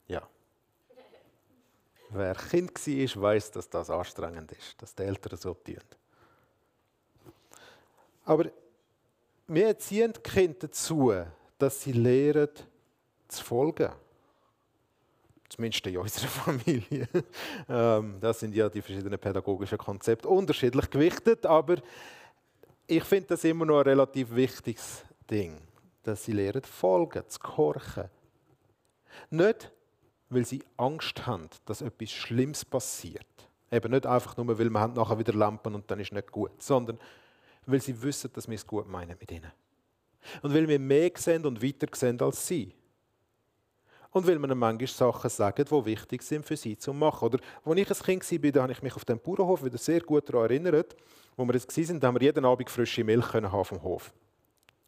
ja. 0.06 0.22
Wer 2.10 2.34
Kind 2.34 2.74
war, 2.74 3.22
weiß, 3.22 3.50
dass 3.50 3.68
das 3.68 3.90
anstrengend 3.90 4.52
ist, 4.52 4.80
dass 4.80 4.94
die 4.94 5.02
Eltern 5.02 5.38
so 5.38 5.54
tun. 5.54 5.78
Aber 8.24 8.46
wir 9.46 9.66
erziehen 9.66 10.12
die 10.12 10.20
Kinder 10.20 10.56
dazu, 10.60 11.12
dass 11.58 11.82
sie 11.82 11.92
lernen, 11.92 12.48
zu 13.28 13.44
folgen. 13.44 13.90
Zumindest 15.48 15.86
in 15.86 15.98
unserer 15.98 16.28
Familie. 16.28 17.08
Ähm, 17.68 18.16
das 18.20 18.40
sind 18.40 18.54
ja 18.54 18.68
die 18.68 18.82
verschiedenen 18.82 19.18
pädagogischen 19.18 19.78
Konzepte 19.78 20.28
unterschiedlich 20.28 20.90
gewichtet, 20.90 21.46
aber 21.46 21.76
ich 22.86 23.04
finde 23.04 23.28
das 23.28 23.44
immer 23.44 23.64
noch 23.64 23.78
ein 23.78 23.84
relativ 23.84 24.34
wichtiges 24.34 25.04
Ding, 25.30 25.56
dass 26.02 26.24
sie 26.24 26.32
lernen, 26.32 26.62
folgen, 26.62 27.22
zu 27.28 27.38
gehorchen. 27.38 28.10
Nicht, 29.30 29.70
weil 30.28 30.44
sie 30.44 30.62
Angst 30.76 31.26
haben, 31.26 31.48
dass 31.66 31.82
etwas 31.82 32.10
Schlimmes 32.10 32.64
passiert. 32.64 33.26
Eben 33.70 33.92
nicht 33.92 34.06
einfach 34.06 34.36
nur, 34.36 34.58
weil 34.58 34.70
man 34.70 34.92
nachher 34.92 35.18
wieder 35.18 35.32
Lampen 35.32 35.74
und 35.74 35.90
dann 35.90 36.00
ist 36.00 36.12
nicht 36.12 36.30
gut, 36.30 36.62
sondern 36.62 36.98
weil 37.66 37.80
sie 37.80 38.00
wissen, 38.02 38.30
dass 38.32 38.48
wir 38.48 38.56
es 38.56 38.66
gut 38.66 38.88
meinen 38.88 39.16
mit 39.18 39.30
ihnen. 39.30 39.50
Und 40.42 40.54
weil 40.54 40.68
wir 40.68 40.78
mehr 40.78 41.10
sehen 41.16 41.44
und 41.46 41.62
weiter 41.62 41.86
sehen 41.94 42.20
als 42.20 42.46
sie. 42.46 42.74
Und 44.14 44.28
weil 44.28 44.36
ihnen 44.36 44.56
manchmal 44.56 44.86
Sachen 44.86 45.28
sagen, 45.28 45.64
die 45.64 45.86
wichtig 45.86 46.22
sind 46.22 46.46
für 46.46 46.56
sie 46.56 46.78
zu 46.78 46.92
machen. 46.92 47.26
Oder 47.26 47.38
als 47.64 48.00
ich 48.00 48.10
ein 48.10 48.20
Kind 48.20 48.54
war, 48.54 48.62
habe 48.62 48.72
ich 48.72 48.82
mich 48.82 48.94
auf 48.94 49.04
dem 49.04 49.18
Bauernhof 49.18 49.64
wieder 49.64 49.76
sehr 49.76 50.00
gut 50.00 50.28
daran 50.28 50.44
erinnert, 50.44 50.94
wo 51.36 51.44
wir 51.44 51.54
jetzt 51.54 51.76
waren, 51.76 52.00
haben 52.00 52.14
wir 52.14 52.22
jeden 52.22 52.44
Abend 52.44 52.70
frische 52.70 53.02
Milch 53.02 53.32
haben 53.32 53.64
vom 53.64 53.82
Hof. 53.82 54.12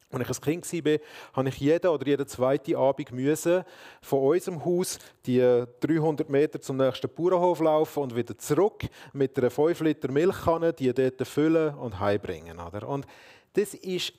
Als 0.09 0.29
ich 0.29 0.47
ein 0.47 0.61
Kind 0.61 0.85
war, 0.85 0.97
habe 1.33 1.49
ich 1.49 1.57
jeden 1.57 1.87
oder 1.87 2.07
jeden 2.07 2.25
zweiten 2.25 2.77
Abend 2.77 3.11
müssen 3.11 3.65
von 4.01 4.19
unserem 4.19 4.63
Haus 4.63 4.99
die 5.25 5.65
300 5.81 6.29
Meter 6.29 6.61
zum 6.61 6.77
nächsten 6.77 7.09
Bauernhof 7.13 7.59
laufen 7.59 8.03
und 8.03 8.15
wieder 8.15 8.37
zurück 8.37 8.83
mit 9.11 9.37
einer 9.37 9.49
5 9.49 9.81
Liter 9.81 10.09
Milchkanne, 10.09 10.71
die 10.71 10.93
dort 10.93 11.27
füllen 11.27 11.75
und 11.75 11.99
heimbringen. 11.99 12.57
Und 12.57 13.05
das 13.51 13.73
ist, 13.73 14.13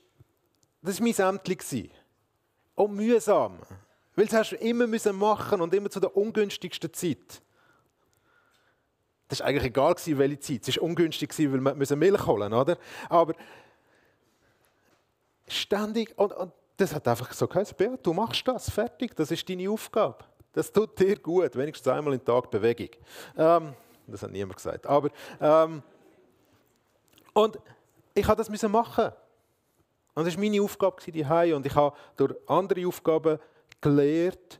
das 0.81 0.99
war 0.99 1.07
mein 1.07 1.35
Ämtchen. 1.35 1.91
Und 2.75 2.95
mühsam. 2.95 3.59
Weil 4.15 4.25
das 4.25 4.35
hast 4.35 4.51
du 4.51 4.55
immer 4.57 4.87
müssen 4.87 5.15
machen 5.15 5.61
und 5.61 5.73
immer 5.73 5.89
zu 5.89 5.99
der 5.99 6.15
ungünstigsten 6.15 6.93
Zeit. 6.93 7.41
Das 9.27 9.39
war 9.39 9.47
eigentlich 9.47 9.65
egal, 9.65 9.95
welche 9.95 10.39
Zeit. 10.39 10.67
Es 10.67 10.77
war 10.77 10.83
ungünstig, 10.83 11.29
weil 11.37 11.79
wir 11.79 11.95
Milch 11.97 12.25
holen 12.25 12.51
mussten. 12.51 12.75
Aber 13.09 13.33
ständig. 15.47 16.17
Und, 16.17 16.33
und 16.33 16.51
das 16.77 16.93
hat 16.93 17.07
einfach 17.07 17.31
so 17.33 17.47
geheißen, 17.47 17.75
Beat, 17.77 18.05
du 18.05 18.13
machst 18.13 18.47
das, 18.47 18.69
fertig, 18.69 19.15
das 19.15 19.31
ist 19.31 19.47
deine 19.49 19.69
Aufgabe. 19.69 20.23
Das 20.53 20.71
tut 20.71 20.97
dir 20.99 21.17
gut, 21.17 21.55
wenigstens 21.55 21.87
einmal 21.91 22.13
im 22.13 22.23
Tag 22.23 22.49
Bewegung. 22.49 22.89
Ähm, 23.37 23.73
das 24.07 24.23
hat 24.23 24.31
niemand 24.31 24.55
gesagt. 24.55 24.87
Aber, 24.87 25.09
ähm, 25.39 25.83
und 27.33 27.59
ich 28.15 28.25
habe 28.27 28.43
das 28.43 28.63
machen. 28.63 29.11
Und 30.19 30.25
das 30.25 30.35
war 30.35 30.43
meine 30.43 30.61
Aufgabe 30.61 30.97
die 31.09 31.53
und 31.53 31.65
ich 31.65 31.75
habe 31.75 31.95
durch 32.17 32.35
andere 32.45 32.85
Aufgaben 32.85 33.39
gelernt, 33.79 34.59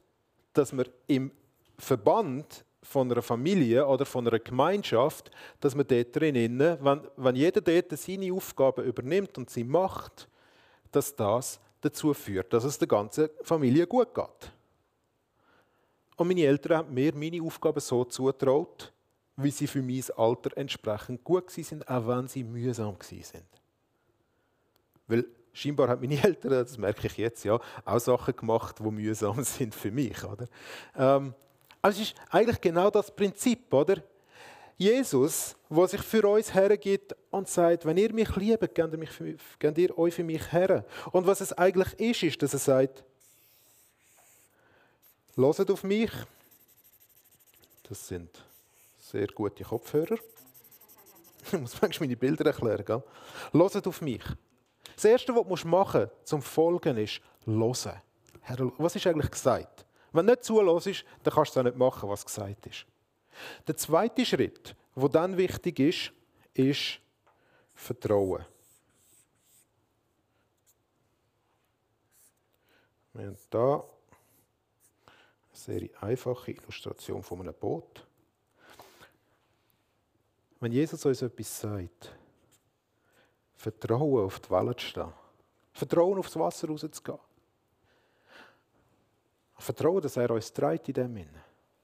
dass 0.53 0.71
man 0.71 0.85
im 1.05 1.31
Verband 1.77 2.63
von 2.81 3.11
einer 3.11 3.21
Familie 3.21 3.85
oder 3.85 4.05
von 4.05 4.25
einer 4.25 4.39
Gemeinschaft, 4.39 5.29
dass 5.59 5.75
man 5.75 5.85
dort 5.85 6.15
drinnen, 6.15 6.77
wenn, 6.79 7.01
wenn 7.17 7.35
jeder 7.35 7.59
dort 7.59 7.91
seine 7.99 8.31
Aufgaben 8.31 8.85
übernimmt 8.85 9.37
und 9.37 9.49
sie 9.49 9.65
macht, 9.65 10.29
dass 10.93 11.13
das 11.13 11.59
dazu 11.81 12.13
führt, 12.13 12.53
dass 12.53 12.63
es 12.63 12.77
der 12.77 12.87
ganzen 12.87 13.27
Familie 13.41 13.85
gut 13.85 14.15
geht. 14.15 14.53
Und 16.15 16.29
meine 16.29 16.45
Eltern 16.45 16.77
haben 16.77 16.93
mir 16.93 17.13
meine 17.13 17.43
Aufgaben 17.43 17.81
so 17.81 18.05
zugetraut, 18.05 18.93
wie 19.35 19.51
sie 19.51 19.67
für 19.67 19.81
mein 19.81 20.05
Alter 20.15 20.55
entsprechend 20.55 21.21
gut 21.25 21.51
sind, 21.51 21.85
auch 21.85 22.07
wenn 22.07 22.29
sie 22.29 22.45
mühsam 22.45 22.95
sind. 23.01 23.43
Weil 25.05 25.25
scheinbar 25.53 25.89
haben 25.89 26.01
meine 26.01 26.23
Eltern, 26.23 26.51
das 26.51 26.77
merke 26.77 27.07
ich 27.07 27.17
jetzt 27.17 27.43
ja, 27.43 27.59
auch 27.85 27.99
Sachen 27.99 28.35
gemacht, 28.35 28.77
die 28.79 28.91
mühsam 28.91 29.43
sind 29.43 29.73
für 29.75 29.91
mich. 29.91 30.23
Oder? 30.23 30.47
Ähm, 30.95 31.33
also 31.81 32.01
es 32.01 32.09
ist 32.09 32.17
eigentlich 32.29 32.61
genau 32.61 32.89
das 32.89 33.13
Prinzip, 33.13 33.73
oder? 33.73 34.03
Jesus, 34.77 35.57
der 35.69 35.87
sich 35.89 36.01
für 36.01 36.25
uns 36.25 36.53
hergibt 36.53 37.13
und 37.31 37.49
sagt, 37.49 37.85
wenn 37.85 37.97
ihr 37.97 38.13
mich 38.13 38.33
liebt, 38.37 38.73
gebt 38.73 38.93
ihr, 38.93 38.97
mich 38.97 39.09
für, 39.09 39.35
gebt 39.59 39.77
ihr 39.77 39.97
euch 39.97 40.13
für 40.13 40.23
mich 40.23 40.53
her. 40.53 40.85
Und 41.11 41.27
was 41.27 41.41
es 41.41 41.51
eigentlich 41.51 41.99
ist, 41.99 42.23
ist, 42.23 42.41
dass 42.41 42.53
er 42.53 42.59
sagt, 42.59 43.03
Loset 45.35 45.71
auf 45.71 45.83
mich. 45.83 46.11
Das 47.83 48.07
sind 48.07 48.29
sehr 48.99 49.27
gute 49.27 49.63
Kopfhörer. 49.63 50.17
Ich 51.51 51.57
muss 51.57 51.81
manchmal 51.81 52.09
meine 52.09 52.17
Bilder 52.17 52.45
erklären. 52.45 53.01
Loset 53.53 53.87
auf 53.87 54.01
mich. 54.01 54.21
Das 54.99 55.05
Erste, 55.05 55.33
was 55.33 55.61
du 55.61 55.67
machen 55.69 56.01
musst, 56.01 56.27
zum 56.27 56.41
Folgen, 56.41 56.97
ist 56.97 57.21
hören. 57.45 58.01
Was 58.77 58.97
ist 58.97 59.07
eigentlich 59.07 59.31
gesagt? 59.31 59.85
Wenn 60.11 60.27
du 60.27 60.33
nicht 60.33 60.43
zuhörst, 60.43 61.05
dann 61.23 61.33
kannst 61.33 61.55
du 61.55 61.59
auch 61.61 61.63
nicht 61.63 61.77
machen, 61.77 62.09
was 62.09 62.25
gesagt 62.25 62.67
ist. 62.67 62.85
Der 63.65 63.77
zweite 63.77 64.25
Schritt, 64.25 64.75
der 64.93 65.07
dann 65.07 65.37
wichtig 65.37 65.79
ist, 65.79 66.11
ist 66.53 66.99
Vertrauen. 67.73 68.43
Wir 73.13 73.27
haben 73.27 73.37
hier 73.49 73.61
eine 73.61 73.83
sehr 75.53 75.89
einfache 76.01 76.51
Illustration 76.51 77.23
von 77.23 77.39
einem 77.39 77.53
Boot. 77.53 78.05
Wenn 80.59 80.73
Jesus 80.73 81.05
uns 81.05 81.21
etwas 81.21 81.61
sagt, 81.61 82.18
Vertrauen 83.59 84.25
auf 84.25 84.39
die 84.39 84.49
Wellen 84.51 84.77
zu 84.77 84.85
stehen, 84.85 85.13
Vertrauen 85.73 86.17
aufs 86.17 86.35
Wasser 86.37 86.69
rauszugehen, 86.69 87.19
Vertrauen, 89.57 90.01
dass 90.01 90.15
er 90.15 90.31
uns 90.31 90.53
trägt 90.53 90.87
in 90.87 90.93
dem 90.93 91.13
Sinne. 91.13 91.43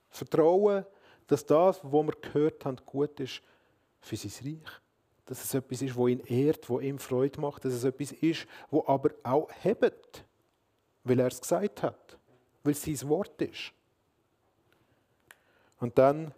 Vertrauen, 0.10 0.86
dass 1.28 1.46
das, 1.46 1.84
was 1.84 2.06
wir 2.06 2.14
gehört 2.22 2.64
haben, 2.64 2.78
gut 2.86 3.20
ist 3.20 3.42
für 4.00 4.16
sein 4.16 4.32
Reich. 4.46 4.72
Dass 5.26 5.44
es 5.44 5.54
etwas 5.54 5.82
ist, 5.82 5.98
das 5.98 6.08
ihn 6.08 6.22
ehrt, 6.22 6.70
das 6.70 6.82
ihm 6.82 6.98
Freude 6.98 7.42
macht. 7.42 7.66
Dass 7.66 7.74
es 7.74 7.84
etwas 7.84 8.14
ist, 8.14 8.48
das 8.72 8.88
aber 8.88 9.10
auch 9.24 9.50
hebt, 9.62 10.24
weil 11.04 11.20
er 11.20 11.28
es 11.28 11.42
gesagt 11.42 11.84
hat. 11.84 12.18
weil 12.64 12.72
es 12.72 12.84
sein 12.84 13.10
Wort 13.10 13.42
ist. 13.42 13.74
Und 15.80 15.98
dann 15.98 16.34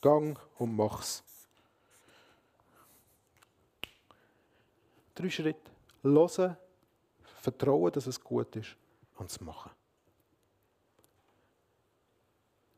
gang 0.00 0.38
und 0.56 0.74
mach's. 0.74 1.22
Drei 5.14 5.30
Schritte. 5.30 5.70
Hören, 6.02 6.56
vertrauen, 7.40 7.92
dass 7.92 8.06
es 8.06 8.20
gut 8.20 8.56
ist 8.56 8.76
und 9.18 9.30
es 9.30 9.40
machen. 9.40 9.70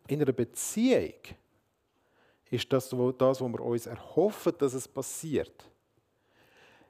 In 0.08 0.20
einer 0.20 0.32
Beziehung 0.32 1.14
ist 2.50 2.72
das, 2.72 2.90
das, 2.90 3.40
was 3.40 3.40
wir 3.40 3.60
uns 3.60 3.86
erhoffen, 3.86 4.52
dass 4.58 4.74
es 4.74 4.86
passiert. 4.86 5.70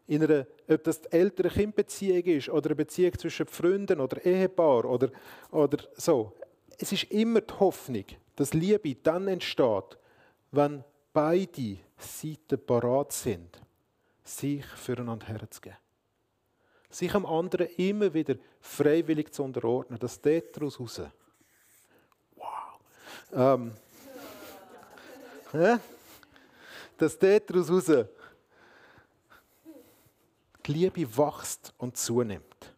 In 0.07 0.23
einer, 0.25 0.47
ob 0.69 0.85
das 0.85 1.01
die 1.01 1.13
Eltern-Kind-Beziehung 1.13 2.25
ist 2.25 2.49
oder 2.49 2.67
eine 2.67 2.75
Beziehung 2.75 3.17
zwischen 3.19 3.47
Freunden 3.47 4.01
oder 4.01 4.25
Ehepaar 4.25 4.85
oder, 4.85 5.11
oder 5.51 5.85
so. 5.97 6.33
Es 6.77 6.93
ist 6.93 7.05
immer 7.05 7.41
die 7.41 7.55
Hoffnung, 7.55 8.05
dass 8.37 8.53
Liebe 8.53 8.97
dann 8.97 9.29
entsteht, 9.29 9.97
wenn 10.51 10.85
beide 11.13 11.79
Seiten 11.97 12.67
parat 12.67 13.13
sind, 13.13 13.61
sich 14.25 14.65
füreinander 14.65 15.27
herzugeben. 15.27 15.77
Sich 16.91 17.15
am 17.15 17.27
anderen 17.27 17.69
immer 17.77 18.13
wieder 18.15 18.37
freiwillig 18.61 19.33
zu 19.33 19.43
unterordnen, 19.43 19.99
dass 19.99 20.21
daraus 20.21 20.81
raus. 20.81 21.01
Wow. 22.37 22.49
Ähm, 23.33 23.73
ja? 25.53 25.81
Dass 26.97 27.19
daraus 27.19 27.71
raus 27.71 28.07
die 30.67 30.73
Liebe 30.73 31.17
wächst 31.17 31.75
und 31.79 31.97
zunimmt. 31.97 32.73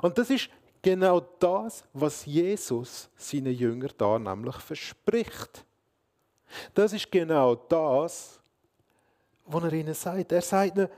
Und 0.00 0.16
das 0.18 0.30
ist 0.30 0.48
genau 0.80 1.20
das, 1.38 1.84
was 1.92 2.24
Jesus 2.26 3.08
seinen 3.16 3.54
Jüngern 3.54 3.92
da 3.96 4.18
nämlich 4.18 4.56
verspricht. 4.56 5.64
Das 6.74 6.92
ist 6.92 7.10
genau 7.10 7.54
das, 7.54 8.41
was 9.44 9.64
er 9.64 9.72
ihnen 9.72 9.94
sagt. 9.94 10.32
Er 10.32 10.42
sagt 10.42 10.76
ihnen, 10.76 10.88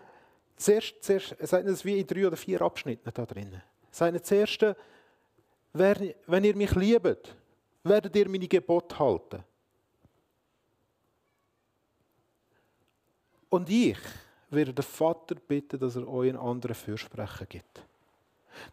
zuerst, 0.57 0.95
zuerst, 1.03 1.33
er 1.33 1.47
sagt 1.47 1.65
ihnen 1.65 1.73
das 1.73 1.85
wie 1.85 2.01
in 2.01 2.07
drei 2.07 2.27
oder 2.27 2.37
vier 2.37 2.61
Abschnitten 2.63 3.11
da 3.13 3.27
drinnen. 3.27 3.55
Er 3.55 3.63
sagt 3.91 4.15
ihnen 4.15 4.25
zuerst, 4.25 4.77
wenn 5.73 6.45
ihr 6.45 6.57
mich 6.57 6.75
liebt, 6.75 7.35
werdet 7.83 8.15
ihr 8.17 8.29
meine 8.29 8.49
Gebote 8.49 8.99
halten. 8.99 9.45
Und 13.49 13.69
ich 13.71 13.99
werde 14.51 14.75
den 14.75 14.83
Vater 14.85 15.37
bitten, 15.37 15.79
dass 15.79 15.97
er 15.97 16.09
euch 16.09 16.31
einen 16.31 16.39
anderen 16.39 16.75
Fürsprecher 16.75 17.47
gibt. 17.47 17.83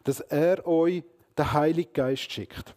Dass 0.04 0.20
er 0.20 0.66
euch 0.66 1.04
den 1.36 1.52
Heiligen 1.52 1.92
Geist 1.92 2.30
schickt. 2.30 2.74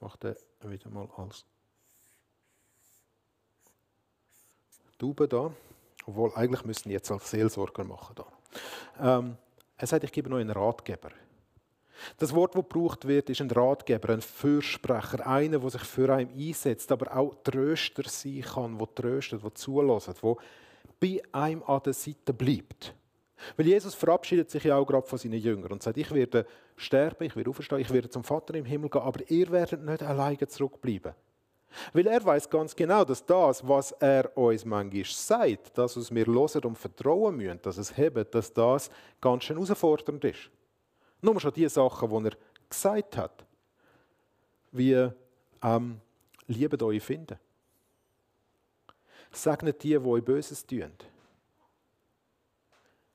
Macht 0.00 0.24
er 0.24 0.36
wieder 0.62 0.90
mal 0.90 1.08
als 1.16 1.44
Tube 5.02 5.28
da. 5.28 5.52
Obwohl, 6.06 6.32
eigentlich 6.36 6.64
müssen 6.64 6.84
wir 6.86 6.92
jetzt 6.92 7.10
als 7.10 7.28
Seelsorger 7.28 7.82
machen. 7.82 8.14
Da. 8.14 9.18
Ähm, 9.18 9.36
er 9.76 9.86
sagt, 9.88 10.04
ich 10.04 10.12
gebe 10.12 10.32
euch 10.32 10.40
einen 10.40 10.50
Ratgeber. 10.50 11.10
Das 12.18 12.32
Wort, 12.32 12.54
das 12.54 12.62
gebraucht 12.62 13.06
wird, 13.06 13.28
ist 13.30 13.40
ein 13.40 13.50
Ratgeber, 13.50 14.12
ein 14.12 14.20
Fürsprecher, 14.20 15.26
einer, 15.26 15.58
der 15.58 15.70
sich 15.70 15.82
für 15.82 16.12
einen 16.12 16.30
einsetzt, 16.36 16.90
aber 16.92 17.16
auch 17.16 17.34
Tröster 17.42 18.04
sein 18.06 18.42
kann, 18.42 18.78
der 18.78 18.94
tröstet, 18.94 19.42
der 19.42 19.54
zulässt, 19.54 20.22
der 20.22 20.36
bei 21.00 21.20
einem 21.32 21.62
an 21.64 21.82
der 21.84 21.92
Seite 21.92 22.32
bleibt. 22.32 22.94
Weil 23.56 23.66
Jesus 23.66 23.94
verabschiedet 23.94 24.50
sich 24.50 24.64
ja 24.64 24.76
auch 24.76 24.86
gerade 24.86 25.06
von 25.06 25.18
seinen 25.18 25.40
Jüngern 25.40 25.72
und 25.72 25.82
sagt, 25.82 25.98
ich 25.98 26.10
werde 26.12 26.46
sterben, 26.76 27.24
ich 27.24 27.34
werde 27.34 27.50
auferstehen, 27.50 27.80
ich 27.80 27.90
werde 27.90 28.08
zum 28.08 28.22
Vater 28.22 28.54
im 28.54 28.64
Himmel 28.64 28.88
gehen, 28.88 29.02
aber 29.02 29.28
ihr 29.28 29.50
werdet 29.50 29.82
nicht 29.82 30.02
alleine 30.02 30.46
zurückbleiben. 30.46 31.12
Weil 31.92 32.06
er 32.06 32.24
weiß 32.24 32.48
ganz 32.48 32.74
genau, 32.74 33.04
dass 33.04 33.24
das, 33.24 33.66
was 33.66 33.92
er 33.92 34.36
uns 34.36 34.64
manchmal 34.64 35.04
sagt, 35.04 35.76
dass 35.76 35.96
was 35.96 36.14
wir 36.14 36.26
hören 36.26 36.64
und 36.64 36.78
vertrauen 36.78 37.36
müssen, 37.36 37.60
dass 37.62 37.78
es 37.78 37.96
hebt, 37.96 38.34
dass 38.34 38.52
das 38.52 38.90
ganz 39.20 39.44
schön 39.44 39.56
herausfordernd 39.56 40.24
ist. 40.24 40.50
Nur 41.20 41.40
schon 41.40 41.52
die 41.52 41.68
Sachen, 41.68 42.08
die 42.08 42.28
er 42.28 42.36
gesagt 42.68 43.16
hat. 43.16 43.44
Wie 44.72 45.10
ähm, 45.62 46.00
liebet 46.46 46.82
euch 46.82 47.02
finden. 47.02 47.38
Segnet 49.30 49.82
die, 49.82 49.90
die 49.90 49.98
euch 49.98 50.24
Böses 50.24 50.66
tun. 50.66 50.92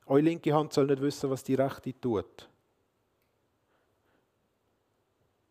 Eure 0.06 0.22
linke 0.22 0.54
Hand 0.54 0.74
soll 0.74 0.86
nicht 0.86 1.02
wissen, 1.02 1.30
was 1.30 1.44
die 1.44 1.56
rechte 1.56 2.00
tut. 2.00 2.48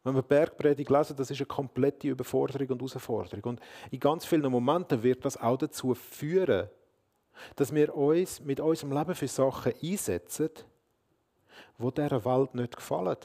Wenn 0.07 0.14
wir 0.14 0.23
Bergpredigt 0.23 0.88
lesen, 0.88 1.16
das 1.16 1.33
ist 1.33 1.40
eine 1.40 1.47
komplette 1.47 2.07
Überforderung 2.07 2.69
und 2.69 2.79
Herausforderung. 2.79 3.42
Und 3.42 3.61
in 3.90 3.99
ganz 3.99 4.25
vielen 4.25 4.49
Momenten 4.53 5.03
wird 5.03 5.25
das 5.25 5.37
auch 5.37 5.57
dazu 5.57 5.97
führen, 5.97 6.69
dass 7.57 7.75
wir 7.75 7.92
uns 7.92 8.40
mit 8.40 8.61
unserem 8.61 8.92
Leben 8.92 9.16
für 9.16 9.27
Sachen 9.27 9.73
einsetzen, 9.83 10.51
wo 11.77 11.90
dieser 11.90 12.25
Welt 12.25 12.55
nicht 12.55 12.77
gefallen, 12.77 13.16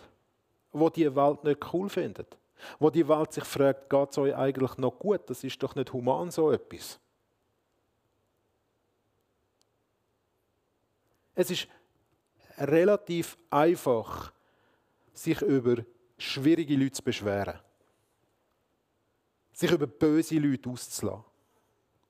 wo 0.72 0.90
die 0.90 1.16
Welt 1.16 1.44
nicht 1.44 1.72
cool 1.72 1.88
findet, 1.88 2.36
wo 2.80 2.90
die 2.90 3.08
Welt 3.08 3.32
sich 3.32 3.44
fragt, 3.44 3.88
geht 3.88 4.10
es 4.10 4.18
euch 4.18 4.36
eigentlich 4.36 4.76
noch 4.80 4.98
gut? 4.98 5.22
Das 5.30 5.44
ist 5.44 5.62
doch 5.62 5.76
nicht 5.76 5.94
human 5.94 6.32
so 6.32 6.52
etwas. 6.52 7.00
Es 11.36 11.52
ist 11.52 11.68
relativ 12.58 13.38
einfach, 13.52 14.34
sich 15.14 15.44
über 15.44 15.84
schwierige 16.22 16.76
Leute 16.76 16.94
zu 16.94 17.04
beschweren. 17.04 17.60
Sich 19.54 19.72
über 19.72 19.88
böse 19.88 20.40
Leute 20.40 20.70
auszulassen. 20.70 21.26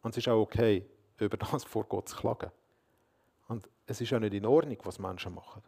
Und 0.02 0.12
es 0.12 0.18
ist 0.18 0.28
auch 0.28 0.42
okay, 0.42 0.86
über 1.18 1.38
das 1.38 1.64
vor 1.66 1.86
Gott 1.86 2.10
zu 2.10 2.16
klagen. 2.16 2.52
Und 3.48 3.68
es 3.86 4.02
ist 4.02 4.14
auch 4.14 4.20
nicht 4.20 4.34
in 4.34 4.46
Ordnung, 4.46 4.78
was 4.84 5.00
Menschen 5.00 5.34
machen. 5.34 5.62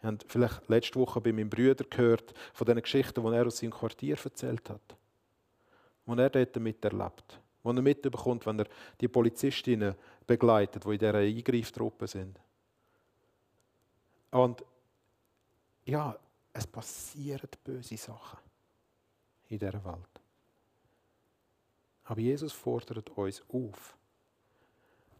Wir 0.00 0.08
haben 0.08 0.18
vielleicht 0.26 0.68
letzte 0.68 0.98
Woche 0.98 1.20
bei 1.20 1.32
meinem 1.32 1.50
Bruder 1.50 1.84
gehört 1.84 2.32
von 2.54 2.66
den 2.66 2.80
Geschichten, 2.80 3.22
die 3.22 3.36
er 3.36 3.46
aus 3.46 3.58
seinem 3.58 3.72
Quartier 3.72 4.16
erzählt 4.22 4.70
hat. 4.70 4.96
Die 6.06 6.18
er 6.18 6.30
dort 6.30 6.56
miterlebt. 6.56 7.38
Die 7.62 7.68
er 7.68 7.82
mitbekommt, 7.82 8.46
wenn 8.46 8.60
er 8.60 8.66
die 8.98 9.08
Polizistinnen 9.08 9.94
begleitet, 10.26 10.84
die 10.84 10.88
in 10.88 10.98
dieser 10.98 11.14
Eingreiftruppe 11.14 12.06
sind. 12.06 12.40
Und 14.30 14.64
ja, 15.84 16.16
es 16.52 16.66
passieren 16.66 17.48
böse 17.64 17.96
Sachen 17.96 18.38
in 19.48 19.58
dieser 19.58 19.84
Welt. 19.84 20.20
Aber 22.04 22.20
Jesus 22.20 22.52
fordert 22.52 23.08
uns 23.10 23.42
auf, 23.52 23.96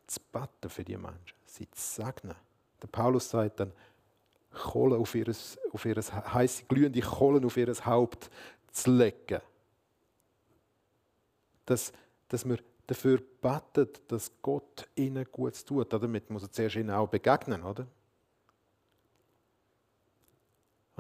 zu 0.07 0.21
beten 0.33 0.69
für 0.69 0.85
die 0.85 0.97
Menschen, 0.97 1.37
sie 1.47 1.71
zu 1.71 2.03
segnen. 2.03 2.35
Der 2.83 2.89
Paulus 2.89 3.31
sagt 3.31 3.61
dann, 3.61 3.73
Kohle 4.53 4.97
auf 4.97 5.15
ihr, 5.15 5.33
auf 5.73 5.85
ihr 5.85 5.95
heiße, 5.97 6.65
glühende 6.65 7.01
Kohlen 7.01 7.45
auf 7.45 7.57
ihr 7.57 7.73
Haupt 7.87 8.29
zu 8.73 8.91
legen. 8.91 9.41
Dass, 11.67 11.93
dass 12.29 12.45
wir 12.45 12.59
dafür 12.89 13.21
beten, 13.41 13.89
dass 14.09 14.33
Gott 14.43 14.89
ihnen 14.97 15.25
gut 15.31 15.65
tut. 15.65 15.93
Damit 15.93 16.29
muss 16.31 16.43
er 16.43 16.51
zuerst 16.51 16.75
ihnen 16.75 16.91
auch 16.91 17.09
begegnen, 17.09 17.63
oder? 17.63 17.87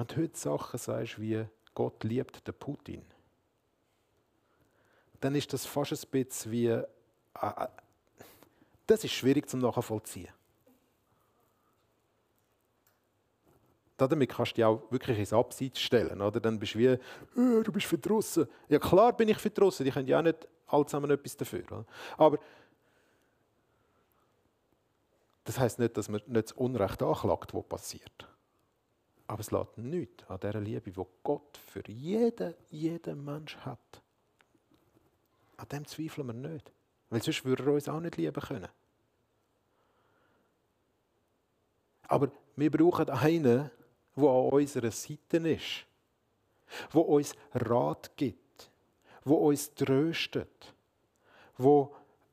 Wenn 0.00 0.06
du 0.06 0.16
heute 0.16 0.38
Sachen 0.38 0.78
sagst 0.78 1.20
wie 1.20 1.44
Gott 1.74 2.02
liebt 2.04 2.46
den 2.46 2.54
Putin, 2.54 3.04
dann 5.20 5.34
ist 5.34 5.52
das 5.52 5.66
fast 5.66 5.92
ein 5.92 6.10
bisschen 6.10 6.52
wie. 6.52 6.68
Äh, 6.68 6.86
äh 7.34 7.66
das 8.86 9.04
ist 9.04 9.12
schwierig 9.12 9.46
zum 9.46 9.60
nachvollziehen. 9.60 10.32
Damit 13.98 14.30
kannst 14.30 14.52
du 14.52 14.54
dich 14.54 14.64
auch 14.64 14.90
wirklich 14.90 15.18
ins 15.18 15.34
Abseits 15.34 15.78
stellen. 15.78 16.22
Oder? 16.22 16.40
Dann 16.40 16.58
bist 16.58 16.76
du 16.76 16.78
wie, 16.78 16.86
äh, 16.86 16.98
du 17.34 17.70
bist 17.70 17.84
verdrossen. 17.84 18.48
Ja, 18.70 18.78
klar 18.78 19.14
bin 19.14 19.28
ich 19.28 19.36
verdrossen. 19.36 19.84
Die 19.84 19.92
können 19.92 20.08
ja 20.08 20.20
auch 20.20 20.22
nicht 20.22 20.48
alle 20.68 20.86
zusammen 20.86 21.10
etwas 21.10 21.36
dafür. 21.36 21.62
Oder? 21.70 21.84
Aber 22.16 22.38
das 25.44 25.58
heißt 25.58 25.78
nicht, 25.78 25.94
dass 25.94 26.08
man 26.08 26.22
nicht 26.26 26.50
das 26.50 26.52
Unrecht 26.52 27.02
anklagt, 27.02 27.52
was 27.52 27.68
passiert. 27.68 28.30
Aber 29.30 29.42
es 29.42 29.52
lässt 29.52 29.78
nichts 29.78 30.28
an 30.28 30.40
dieser 30.40 30.60
Liebe, 30.60 30.90
die 30.90 31.00
Gott 31.22 31.56
für 31.56 31.88
jeden, 31.88 32.52
jeden 32.68 33.24
Mensch 33.24 33.56
hat. 33.58 34.02
An 35.56 35.68
dem 35.68 35.86
zweifeln 35.86 36.26
wir 36.26 36.32
nicht. 36.32 36.72
Weil 37.10 37.22
sonst 37.22 37.44
würde 37.44 37.62
er 37.62 37.74
uns 37.74 37.88
auch 37.88 38.00
nicht 38.00 38.16
lieben 38.16 38.42
können. 38.42 38.68
Aber 42.08 42.32
wir 42.56 42.70
brauchen 42.72 43.08
einen, 43.08 43.70
der 44.16 44.24
an 44.28 44.48
unserer 44.50 44.90
Seite 44.90 45.36
ist, 45.36 45.86
der 46.92 47.08
uns 47.08 47.32
Rat 47.54 48.10
gibt, 48.16 48.68
der 49.24 49.32
uns 49.32 49.72
tröstet, 49.76 50.74
der 51.56 51.88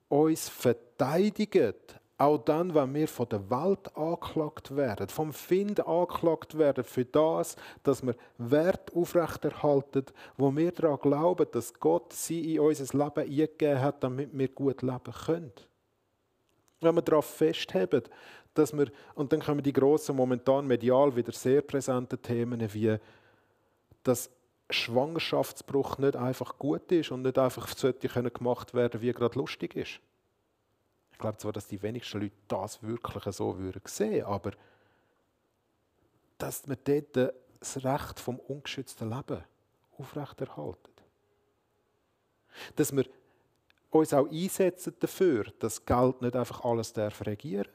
uns 0.10 0.50
verteidigt, 0.50 2.00
auch 2.18 2.40
dann, 2.40 2.74
wenn 2.74 2.94
wir 2.96 3.08
von 3.08 3.30
der 3.30 3.50
Welt 3.50 3.96
angeklagt 3.96 4.76
werden, 4.76 5.08
vom 5.08 5.32
Find 5.32 5.86
angeklagt 5.86 6.58
werden 6.58 6.84
für 6.84 7.06
das, 7.06 7.56
dass 7.84 8.04
wir 8.04 8.16
Wert 8.40 8.92
aufrechterhalten, 8.96 10.06
wo 10.36 10.56
wir 10.56 10.72
daran 10.72 11.00
glauben, 11.00 11.46
dass 11.52 11.74
Gott 11.76 12.14
sie 12.14 12.56
in 12.56 12.62
unser 12.62 12.98
Leben 12.98 13.20
eingegeben 13.20 13.82
hat, 13.82 14.04
damit 14.04 14.30
wir 14.34 14.48
gut 14.48 14.82
leben 14.82 15.14
können. 15.26 15.54
Wenn 16.82 16.96
wir 16.96 17.02
darauf 17.04 17.26
festheben, 17.26 18.04
dass 18.56 18.76
wir, 18.76 18.88
und 19.14 19.32
dann 19.32 19.42
kommen 19.42 19.62
die 19.62 19.74
grossen, 19.74 20.16
momentan 20.16 20.66
medial 20.66 21.16
wieder 21.16 21.32
sehr 21.32 21.62
präsenten 21.62 22.20
Themen 22.22 22.74
wie, 22.74 22.98
dass 24.02 24.32
Schwangerschaftsbruch 24.72 26.00
nicht 26.00 26.16
einfach 26.16 26.58
gut 26.58 26.92
ist 26.92 27.12
und 27.12 27.22
nicht 27.22 27.38
einfach 27.38 27.68
sollte 27.68 28.08
gemacht 28.08 28.74
werden, 28.74 29.02
wie 29.02 29.14
gerade 29.14 29.38
lustig 29.38 29.76
ist. 29.76 30.00
Ich 31.18 31.20
glaube 31.20 31.38
zwar, 31.38 31.52
dass 31.52 31.66
die 31.66 31.82
wenigsten 31.82 32.22
Leute 32.22 32.36
das 32.48 32.84
wirklich 32.84 33.24
so 33.34 33.58
würden 33.58 33.82
sehen, 33.86 34.24
aber 34.24 34.52
dass 36.38 36.70
wir 36.70 36.76
dort 36.76 37.34
das 37.60 37.84
Recht 37.84 38.20
vom 38.20 38.38
ungeschützten 38.38 39.10
Leben 39.10 39.44
aufrechterhalten. 39.98 40.92
Dass 42.76 42.96
wir 42.96 43.06
uns 43.90 44.14
auch 44.14 44.30
einsetzen 44.30 44.94
dafür, 45.00 45.46
dass 45.58 45.84
Geld 45.84 46.22
nicht 46.22 46.36
einfach 46.36 46.64
alles 46.64 46.94
darf 46.94 47.26
regieren 47.26 47.66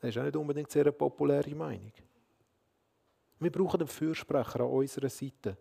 Das 0.00 0.08
ist 0.08 0.16
auch 0.16 0.24
nicht 0.24 0.36
unbedingt 0.36 0.70
sehr 0.70 0.84
eine 0.84 0.92
populäre 0.92 1.54
Meinung. 1.54 1.92
Wir 3.38 3.52
brauchen 3.52 3.80
einen 3.80 3.88
Fürsprecher 3.88 4.60
an 4.60 4.70
unserer 4.70 5.10
Seite. 5.10 5.58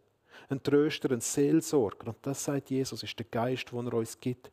Einen 0.48 0.64
Tröster, 0.64 1.12
einen 1.12 1.20
Seelsorger. 1.20 2.08
Und 2.08 2.26
das 2.26 2.42
sagt 2.42 2.70
Jesus, 2.70 3.04
ist 3.04 3.20
der 3.20 3.26
Geist, 3.26 3.70
den 3.70 3.86
er 3.86 3.94
uns 3.96 4.18
gibt. 4.18 4.50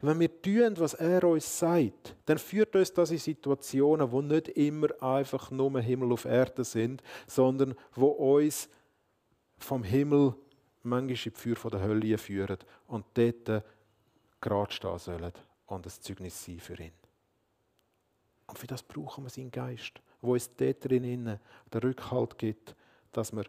Wenn 0.00 0.20
wir 0.20 0.42
tun, 0.42 0.78
was 0.78 0.94
er 0.94 1.24
uns 1.24 1.58
sagt, 1.58 2.16
dann 2.26 2.38
führt 2.38 2.74
uns 2.76 2.92
das 2.92 3.10
in 3.10 3.18
Situationen, 3.18 4.10
wo 4.10 4.20
nicht 4.20 4.48
immer 4.48 4.88
einfach 5.02 5.50
nur 5.50 5.80
Himmel 5.80 6.12
auf 6.12 6.24
Erde 6.24 6.64
sind, 6.64 7.02
sondern 7.26 7.74
wo 7.94 8.08
uns 8.08 8.68
vom 9.58 9.82
Himmel 9.82 10.34
manchmal 10.82 11.10
in 11.10 11.16
die 11.16 11.54
Feuer 11.54 11.70
der 11.70 11.82
Hölle 11.82 12.18
führen 12.18 12.58
und 12.86 13.04
dort 13.14 13.64
gerade 14.40 14.72
stehen 14.72 14.98
sollen 14.98 15.32
und 15.66 15.86
ein 15.86 15.92
Zeugnis 16.00 16.44
sein 16.44 16.58
für 16.58 16.80
ihn. 16.80 16.92
Und 18.46 18.58
für 18.58 18.66
das 18.66 18.82
brauchen 18.82 19.24
wir 19.24 19.30
seinen 19.30 19.50
Geist, 19.50 20.00
wo 20.20 20.32
uns 20.32 20.54
dort 20.56 20.84
drin 20.84 21.38
den 21.72 21.80
Rückhalt 21.80 22.36
gibt, 22.38 22.74
dass 23.12 23.32
wir 23.32 23.44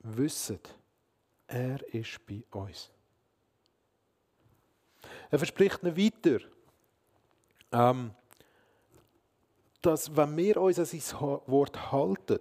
wissen, 0.00 0.60
er 1.46 1.94
ist 1.94 2.24
bei 2.26 2.42
uns. 2.50 2.90
Er 5.34 5.38
verspricht 5.38 5.82
noch 5.82 5.96
weiter, 5.96 6.38
ähm, 7.72 8.12
dass 9.82 10.16
wenn 10.16 10.36
wir 10.36 10.58
uns 10.58 10.78
an 10.78 10.84
sein 10.84 11.40
Wort 11.46 11.90
halten, 11.90 12.38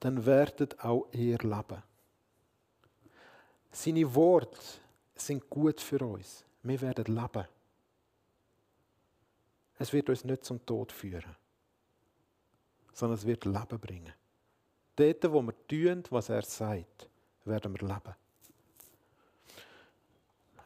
dann 0.00 0.26
werdet 0.26 0.78
auch 0.84 1.08
ihr 1.12 1.38
leben. 1.38 1.82
Seine 3.72 4.14
Worte 4.14 4.60
sind 5.14 5.48
gut 5.48 5.80
für 5.80 6.04
uns. 6.04 6.44
Wir 6.62 6.78
werden 6.78 7.06
leben. 7.06 7.48
Es 9.78 9.94
wird 9.94 10.10
uns 10.10 10.24
nicht 10.24 10.44
zum 10.44 10.66
Tod 10.66 10.92
führen, 10.92 11.36
sondern 12.92 13.16
es 13.16 13.24
wird 13.24 13.46
Leben 13.46 13.80
bringen. 13.80 14.12
Dort, 14.94 15.32
wo 15.32 15.40
wir 15.40 15.54
tun, 15.66 16.04
was 16.10 16.28
er 16.28 16.42
sagt, 16.42 17.08
werden 17.46 17.72
wir 17.72 17.88
leben. 17.88 18.14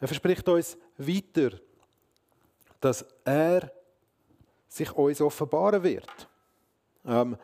Er 0.05 0.09
verspricht 0.09 0.47
uns 0.51 0.77
weiter, 0.99 1.59
dass 2.79 3.07
er 3.25 3.73
sich 4.69 4.93
uns 4.93 5.19
offenbaren 5.23 5.83
wird. 5.83 6.29
Ähm, 7.07 7.39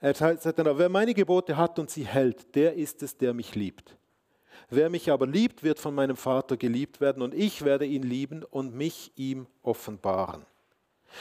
er 0.00 0.14
sagt 0.14 0.58
dann, 0.58 0.76
wer 0.78 0.88
meine 0.88 1.14
Gebote 1.14 1.56
hat 1.56 1.78
und 1.78 1.88
sie 1.88 2.04
hält, 2.04 2.56
der 2.56 2.74
ist 2.74 3.04
es, 3.04 3.16
der 3.16 3.32
mich 3.32 3.54
liebt. 3.54 3.96
Wer 4.68 4.90
mich 4.90 5.12
aber 5.12 5.28
liebt, 5.28 5.62
wird 5.62 5.78
von 5.78 5.94
meinem 5.94 6.16
Vater 6.16 6.56
geliebt 6.56 7.00
werden 7.00 7.22
und 7.22 7.32
ich 7.32 7.64
werde 7.64 7.86
ihn 7.86 8.02
lieben 8.02 8.42
und 8.42 8.74
mich 8.74 9.12
ihm 9.14 9.46
offenbaren. 9.62 10.44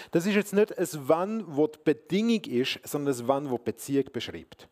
Das 0.10 0.26
ist 0.26 0.34
jetzt 0.34 0.54
nicht 0.54 0.76
ein 0.76 0.88
Wann, 1.08 1.44
wo 1.46 1.68
die 1.68 1.78
Bedingung 1.84 2.44
ist, 2.46 2.80
sondern 2.84 3.14
ein 3.14 3.28
Wann, 3.28 3.52
wo 3.52 3.60
die 3.60 3.66
Beziehung 3.66 4.06
beschreibt. 4.12 4.68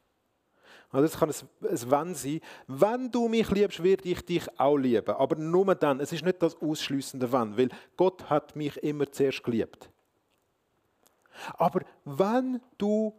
Also 0.93 1.07
das 1.07 1.19
kann 1.19 1.29
ein 1.29 1.91
Wenn 1.91 2.13
sein. 2.13 2.39
Wenn 2.67 3.11
du 3.11 3.27
mich 3.27 3.49
liebst, 3.49 3.81
werde 3.81 4.07
ich 4.07 4.23
dich 4.23 4.59
auch 4.59 4.77
lieben. 4.77 5.15
Aber 5.15 5.35
nur 5.35 5.73
dann. 5.73 5.99
Es 5.99 6.13
ist 6.13 6.23
nicht 6.23 6.41
das 6.41 6.55
ausschließende 6.61 7.31
Wenn, 7.31 7.57
weil 7.57 7.69
Gott 7.97 8.29
hat 8.29 8.55
mich 8.55 8.77
immer 8.77 9.11
zuerst 9.11 9.43
geliebt. 9.43 9.89
Aber 11.57 11.81
wenn 12.05 12.61
du 12.77 13.11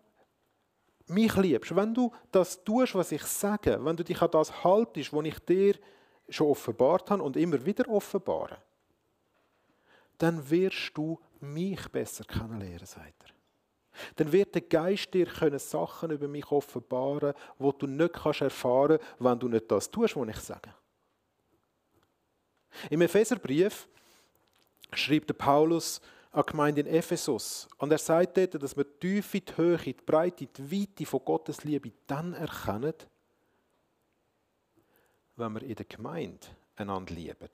mich 1.09 1.35
liebst, 1.37 1.75
wenn 1.75 1.93
du 1.93 2.13
das 2.31 2.63
tust, 2.63 2.95
was 2.95 3.11
ich 3.11 3.25
sage, 3.25 3.85
wenn 3.85 3.97
du 3.97 4.05
dich 4.05 4.23
an 4.23 4.31
das 4.31 4.63
haltest, 4.63 5.13
was 5.13 5.25
ich 5.25 5.39
dir 5.41 5.75
schon 6.29 6.47
offenbart 6.47 7.11
habe 7.11 7.25
und 7.25 7.37
immer 7.37 7.67
wieder 7.67 7.89
offenbare, 7.89 8.57
dann 10.17 10.49
wirst 10.49 10.93
du 10.95 11.19
mich 11.41 11.89
besser 11.89 12.25
kennenlernen, 12.25 12.87
sagt 12.87 13.25
er 13.25 13.34
dann 14.17 14.33
wird 14.33 14.55
der 14.55 14.63
Geist 14.63 15.13
dir 15.15 15.27
können 15.27 15.59
Sachen 15.59 16.11
über 16.11 16.29
mich 16.29 16.51
offenbaren, 16.51 17.35
wo 17.59 17.73
du 17.73 17.87
nicht 17.87 18.15
kannst 18.15 18.41
erfahren, 18.41 18.99
wenn 19.19 19.39
du 19.39 19.49
nicht 19.49 19.71
das 19.71 19.91
tust, 19.91 20.17
was 20.17 20.29
ich 20.29 20.41
sage. 20.41 20.75
Im 22.91 23.01
Epheserbrief 23.03 23.89
schreibt 24.93 25.29
der 25.29 25.35
Paulus 25.35 26.01
an 26.33 26.43
die 26.47 26.51
Gemeinde 26.51 26.81
in 26.81 26.87
Ephesus 26.89 27.69
und 27.79 27.93
er 27.93 27.99
sagt 27.99 28.37
dort, 28.37 28.61
dass 28.61 28.77
wir 28.77 28.85
die 28.85 29.21
Tiefe, 29.23 29.41
die 29.41 29.57
Höhe, 29.57 29.79
die 29.79 29.93
Breite, 29.93 30.47
die 30.47 30.71
Weite 30.73 31.07
von 31.07 31.25
Gottes 31.25 31.63
Liebe 31.65 31.93
dann 32.07 32.35
erkennen, 32.35 32.95
wenn 35.37 35.53
wir 35.53 35.63
in 35.63 35.75
der 35.77 35.87
Gemeinde 35.87 36.47
einander 36.77 37.15
lieben. 37.15 37.49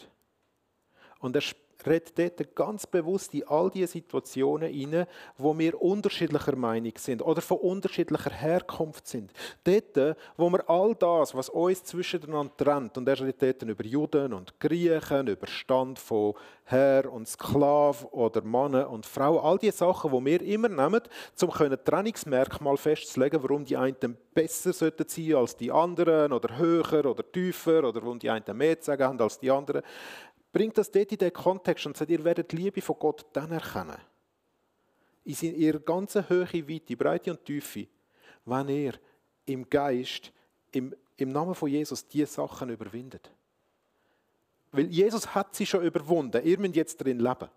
Und 1.19 1.37
er 1.37 1.43
redet 1.87 2.19
dort 2.19 2.55
ganz 2.55 2.87
bewusst 2.87 3.35
in 3.35 3.47
all 3.49 3.71
diese 3.71 3.89
Situationen 3.89 4.73
hinein, 4.73 5.07
wo 5.37 5.57
wir 5.59 5.81
unterschiedlicher 5.81 6.57
Meinung 6.57 6.93
sind 6.97 7.23
oder 7.23 7.41
von 7.41 7.59
unterschiedlicher 7.59 8.31
Herkunft 8.31 9.07
sind. 9.07 9.33
Dort, 9.65 10.17
wo 10.37 10.51
wir 10.51 10.69
all 10.69 10.95
das, 10.95 11.35
was 11.35 11.49
uns 11.49 11.85
zwischeneinander 11.85 12.57
trennt, 12.57 12.97
und 12.99 13.09
er 13.09 13.21
redet 13.21 13.61
dort 13.61 13.71
über 13.71 13.85
Juden 13.85 14.33
und 14.33 14.59
Griechen, 14.61 15.27
über 15.27 15.47
Stand 15.47 15.99
von 15.99 16.35
Herr 16.65 17.13
und 17.13 17.27
Sklav 17.27 18.07
oder 18.13 18.43
Mann 18.43 18.75
und 18.75 19.05
Frau, 19.05 19.41
all 19.41 19.59
diese 19.59 19.79
Sachen, 19.79 20.13
die 20.13 20.25
wir 20.25 20.43
immer 20.43 20.69
nehmen, 20.69 21.03
um 21.43 21.51
ein 21.51 21.85
Trennungsmerkmal 21.85 22.77
festzulegen, 22.77 23.43
warum 23.43 23.65
die 23.65 23.77
einen 23.77 24.17
besser 24.33 24.73
sein 24.73 24.93
sollten 24.97 25.35
als 25.35 25.57
die 25.57 25.73
anderen 25.73 26.33
oder 26.33 26.57
höher 26.57 27.07
oder 27.07 27.25
tiefer 27.31 27.85
oder 27.85 28.01
warum 28.03 28.19
die 28.19 28.31
einen 28.31 28.57
mehr 28.57 28.79
zu 28.81 28.87
sagen 28.87 29.05
haben 29.05 29.21
als 29.21 29.39
die 29.39 29.51
anderen 29.51 29.83
bringt 30.53 30.77
das 30.79 30.91
dort 30.91 31.13
in 31.13 31.19
den 31.19 31.33
Kontext 31.33 31.87
und 31.87 31.97
sagt, 31.97 32.11
ihr 32.11 32.25
werdet 32.25 32.51
die 32.53 32.57
Liebe 32.57 32.81
von 32.81 32.97
Gott 32.99 33.27
dann 33.33 33.53
erkennen. 33.53 33.99
In 35.25 35.55
ihrer 35.55 35.79
ganzen 35.79 36.29
Höhe, 36.29 36.69
Weite, 36.69 36.97
Breite 36.97 37.31
und 37.31 37.45
Tiefe, 37.45 37.87
wenn 38.45 38.69
ihr 38.69 38.95
im 39.47 39.69
Geist, 39.69 40.33
im, 40.73 40.95
im 41.17 41.29
Namen 41.29 41.55
von 41.55 41.69
Jesus, 41.69 42.07
diese 42.07 42.27
Sachen 42.27 42.71
überwindet. 42.71 43.31
Weil 44.73 44.87
Jesus 44.87 45.35
hat 45.35 45.55
sie 45.55 45.67
schon 45.67 45.85
überwunden. 45.85 46.45
Ihr 46.45 46.59
müsst 46.59 46.77
jetzt 46.77 46.97
drin 46.97 47.19
leben. 47.19 47.49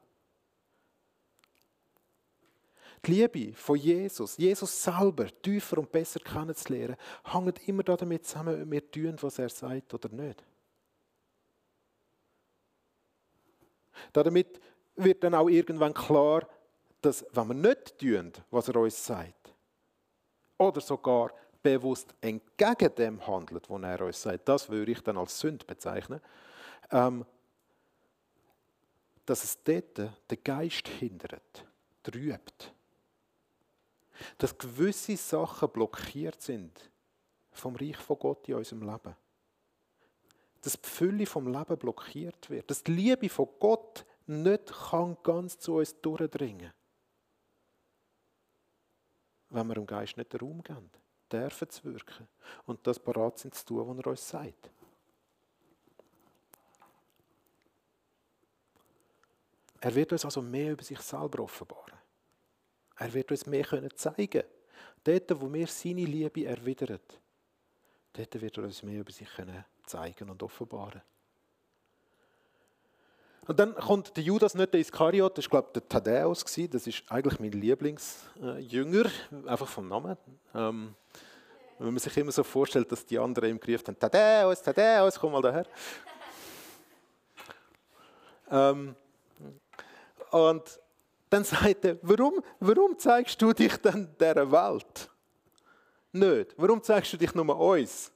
Die 3.06 3.12
Liebe 3.12 3.54
von 3.54 3.78
Jesus, 3.78 4.38
Jesus 4.38 4.84
selber 4.84 5.28
tiefer 5.42 5.78
und 5.78 5.92
besser 5.92 6.22
kennenzulernen, 6.22 6.96
hängt 7.26 7.68
immer 7.68 7.84
damit 7.84 8.26
zusammen, 8.26 8.64
ob 8.64 8.72
wir 8.72 8.92
tun, 8.92 9.16
was 9.20 9.40
er 9.40 9.50
sagt 9.50 9.94
oder 9.94 10.10
nicht. 10.10 10.44
Damit 14.12 14.60
wird 14.96 15.24
dann 15.24 15.36
auch 15.36 15.50
irgendwann 15.50 15.94
klar, 15.94 16.48
dass 17.02 17.26
wenn 17.32 17.48
wir 17.48 17.54
nicht 17.54 17.98
tun, 17.98 18.32
was 18.50 18.68
er 18.70 18.76
uns 18.78 19.06
sagt, 19.06 19.54
oder 20.58 20.82
sogar 20.82 21.32
bewusst 21.62 22.14
entgegen 22.22 22.96
dem 22.96 23.28
handelt, 23.28 23.70
was 23.70 23.82
er 23.82 24.02
uns 24.02 24.22
sagt, 24.22 24.48
das 24.48 24.70
würde 24.70 24.92
ich 24.92 25.02
dann 25.02 25.18
als 25.18 25.40
Sünde 25.40 25.66
bezeichnen, 25.66 26.22
ähm, 26.92 27.26
dass 29.26 29.44
es 29.44 29.64
dort 29.64 29.98
den 29.98 30.44
Geist 30.44 30.88
hindert, 30.88 31.66
trübt. 32.04 32.74
Dass 34.38 34.58
gewisse 34.58 35.18
Sachen 35.18 35.70
blockiert 35.70 36.42
sind 36.42 36.92
vom 37.52 37.76
Reich 37.76 37.98
von 37.98 38.20
Gott 38.20 38.48
in 38.48 38.56
unserem 38.56 38.84
Leben 38.84 39.16
dass 40.63 40.82
die 40.82 40.89
Fülle 40.89 41.26
vom 41.26 41.47
Leben 41.47 41.78
blockiert 41.78 42.49
wird, 42.49 42.69
dass 42.69 42.84
die 42.84 42.93
Liebe 42.93 43.30
von 43.30 43.47
Gott 43.60 44.06
nicht 44.26 44.73
kann 44.89 45.17
ganz 45.23 45.60
zu 45.60 45.76
uns 45.76 45.99
durchdringen 46.02 46.73
wenn 49.54 49.67
wir 49.67 49.76
dem 49.76 49.86
Geist 49.86 50.17
nicht 50.17 50.34
den 50.34 50.39
Raum 50.39 50.63
geben, 50.63 50.89
dürfen 51.32 51.69
zu 51.69 51.84
wirken 51.86 52.28
und 52.65 52.86
das 52.88 52.99
parat 52.99 53.38
sind 53.38 53.54
zu 53.54 53.65
tun, 53.65 53.88
was 53.88 53.97
er 53.97 54.08
uns 54.08 54.30
sagt. 54.30 54.71
Er 59.80 59.93
wird 59.93 60.12
uns 60.12 60.26
also 60.26 60.41
mehr 60.41 60.71
über 60.71 60.84
sich 60.84 60.99
selber 60.99 61.43
offenbaren. 61.43 61.99
Er 62.95 63.13
wird 63.13 63.32
uns 63.32 63.45
mehr 63.45 63.65
können 63.65 63.95
zeigen 63.95 64.43
Dort, 65.04 65.41
wo 65.41 65.52
wir 65.52 65.67
seine 65.67 66.06
Liebe 66.06 66.45
erwidern, 66.45 67.02
dort 68.13 68.41
wird 68.41 68.58
er 68.58 68.63
uns 68.63 68.82
mehr 68.84 69.02
über 69.02 69.12
sich 69.12 69.28
können 69.28 69.65
zeigen 69.84 70.30
und 70.30 70.41
offenbaren. 70.43 71.02
Und 73.46 73.60
dann 73.60 73.76
kommt 73.76 74.15
der 74.15 74.24
Judas 74.24 74.56
nicht 74.56 74.74
der 74.74 74.80
Iskariot, 74.80 75.38
das 75.38 75.46
war 75.52 75.62
glaube 75.62 75.67
ich 75.67 75.74
der 75.74 75.89
Thaddäus, 75.89 76.46
das 76.69 76.88
ist 76.88 77.04
eigentlich 77.10 77.39
mein 77.39 77.52
Lieblingsjünger, 77.52 79.06
einfach 79.46 79.67
vom 79.67 79.89
Namen. 79.89 80.17
Ähm, 80.56 80.96
wenn 81.78 81.88
man 81.88 82.00
sich 82.00 82.15
immer 82.15 82.32
so 82.32 82.43
vorstellt, 82.43 82.89
dass 82.91 83.06
die 83.06 83.19
anderen 83.19 83.50
ihm 83.50 83.60
gerufen 83.60 83.88
haben, 83.88 84.00
Thaddäus, 84.00 84.62
Thaddäus, 84.62 85.19
komm 85.19 85.34
mal 85.34 85.41
daher. 85.41 85.65
ähm, 88.52 88.96
und 90.32 90.80
dann 91.30 91.43
sagt 91.43 91.84
er, 91.84 91.98
warum, 92.02 92.41
warum 92.62 92.98
zeigst 92.98 93.41
du 93.41 93.52
dich 93.52 93.76
dann 93.78 94.15
dieser 94.17 94.50
Welt? 94.50 95.10
Nicht. 96.13 96.54
Warum 96.58 96.82
zeigst 96.82 97.12
du 97.12 97.17
dich 97.17 97.34
nur 97.36 97.60
uns? 97.60 98.12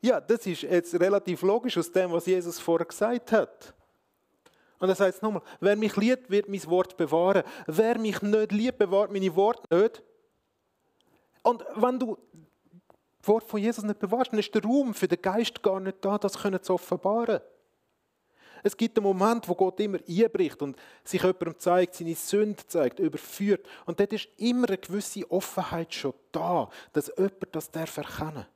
Ja, 0.00 0.20
das 0.20 0.46
ist 0.46 0.62
jetzt 0.62 0.94
relativ 0.94 1.42
logisch 1.42 1.76
aus 1.76 1.90
dem, 1.90 2.12
was 2.12 2.26
Jesus 2.26 2.60
vorher 2.60 2.86
gesagt 2.86 3.32
hat. 3.32 3.74
Und 4.78 4.88
er 4.88 4.94
sagt 4.94 5.16
es 5.16 5.22
nochmal, 5.22 5.42
wer 5.60 5.76
mich 5.76 5.96
liebt, 5.96 6.30
wird 6.30 6.48
mein 6.48 6.64
Wort 6.66 6.96
bewahren. 6.96 7.42
Wer 7.66 7.98
mich 7.98 8.22
nicht 8.22 8.52
liebt, 8.52 8.78
bewahrt 8.78 9.10
meine 9.10 9.34
Worte 9.34 9.76
nicht. 9.76 10.02
Und 11.42 11.64
wenn 11.74 11.98
du 11.98 12.16
das 13.18 13.28
Wort 13.28 13.44
von 13.44 13.60
Jesus 13.60 13.84
nicht 13.84 13.98
bewahrst, 13.98 14.32
dann 14.32 14.38
ist 14.38 14.54
der 14.54 14.62
Raum 14.62 14.94
für 14.94 15.08
den 15.08 15.20
Geist 15.20 15.62
gar 15.62 15.80
nicht 15.80 16.04
da, 16.04 16.16
das 16.16 16.34
zu 16.34 16.74
offenbaren. 16.74 17.40
Es 18.62 18.76
gibt 18.76 18.98
einen 18.98 19.04
Moment, 19.04 19.48
wo 19.48 19.54
Gott 19.54 19.78
immer 19.80 19.98
einbricht 20.08 20.60
und 20.62 20.76
sich 21.04 21.22
jemandem 21.22 21.58
zeigt, 21.58 21.94
seine 21.94 22.14
Sünde 22.14 22.66
zeigt, 22.66 22.98
überführt. 22.98 23.66
Und 23.86 24.00
dort 24.00 24.12
ist 24.12 24.28
immer 24.36 24.68
eine 24.68 24.78
gewisse 24.78 25.30
Offenheit 25.30 25.94
schon 25.94 26.14
da, 26.32 26.68
dass 26.92 27.12
jemand 27.16 27.48
das 27.52 27.68
erkennen 27.68 28.34
darf. 28.34 28.46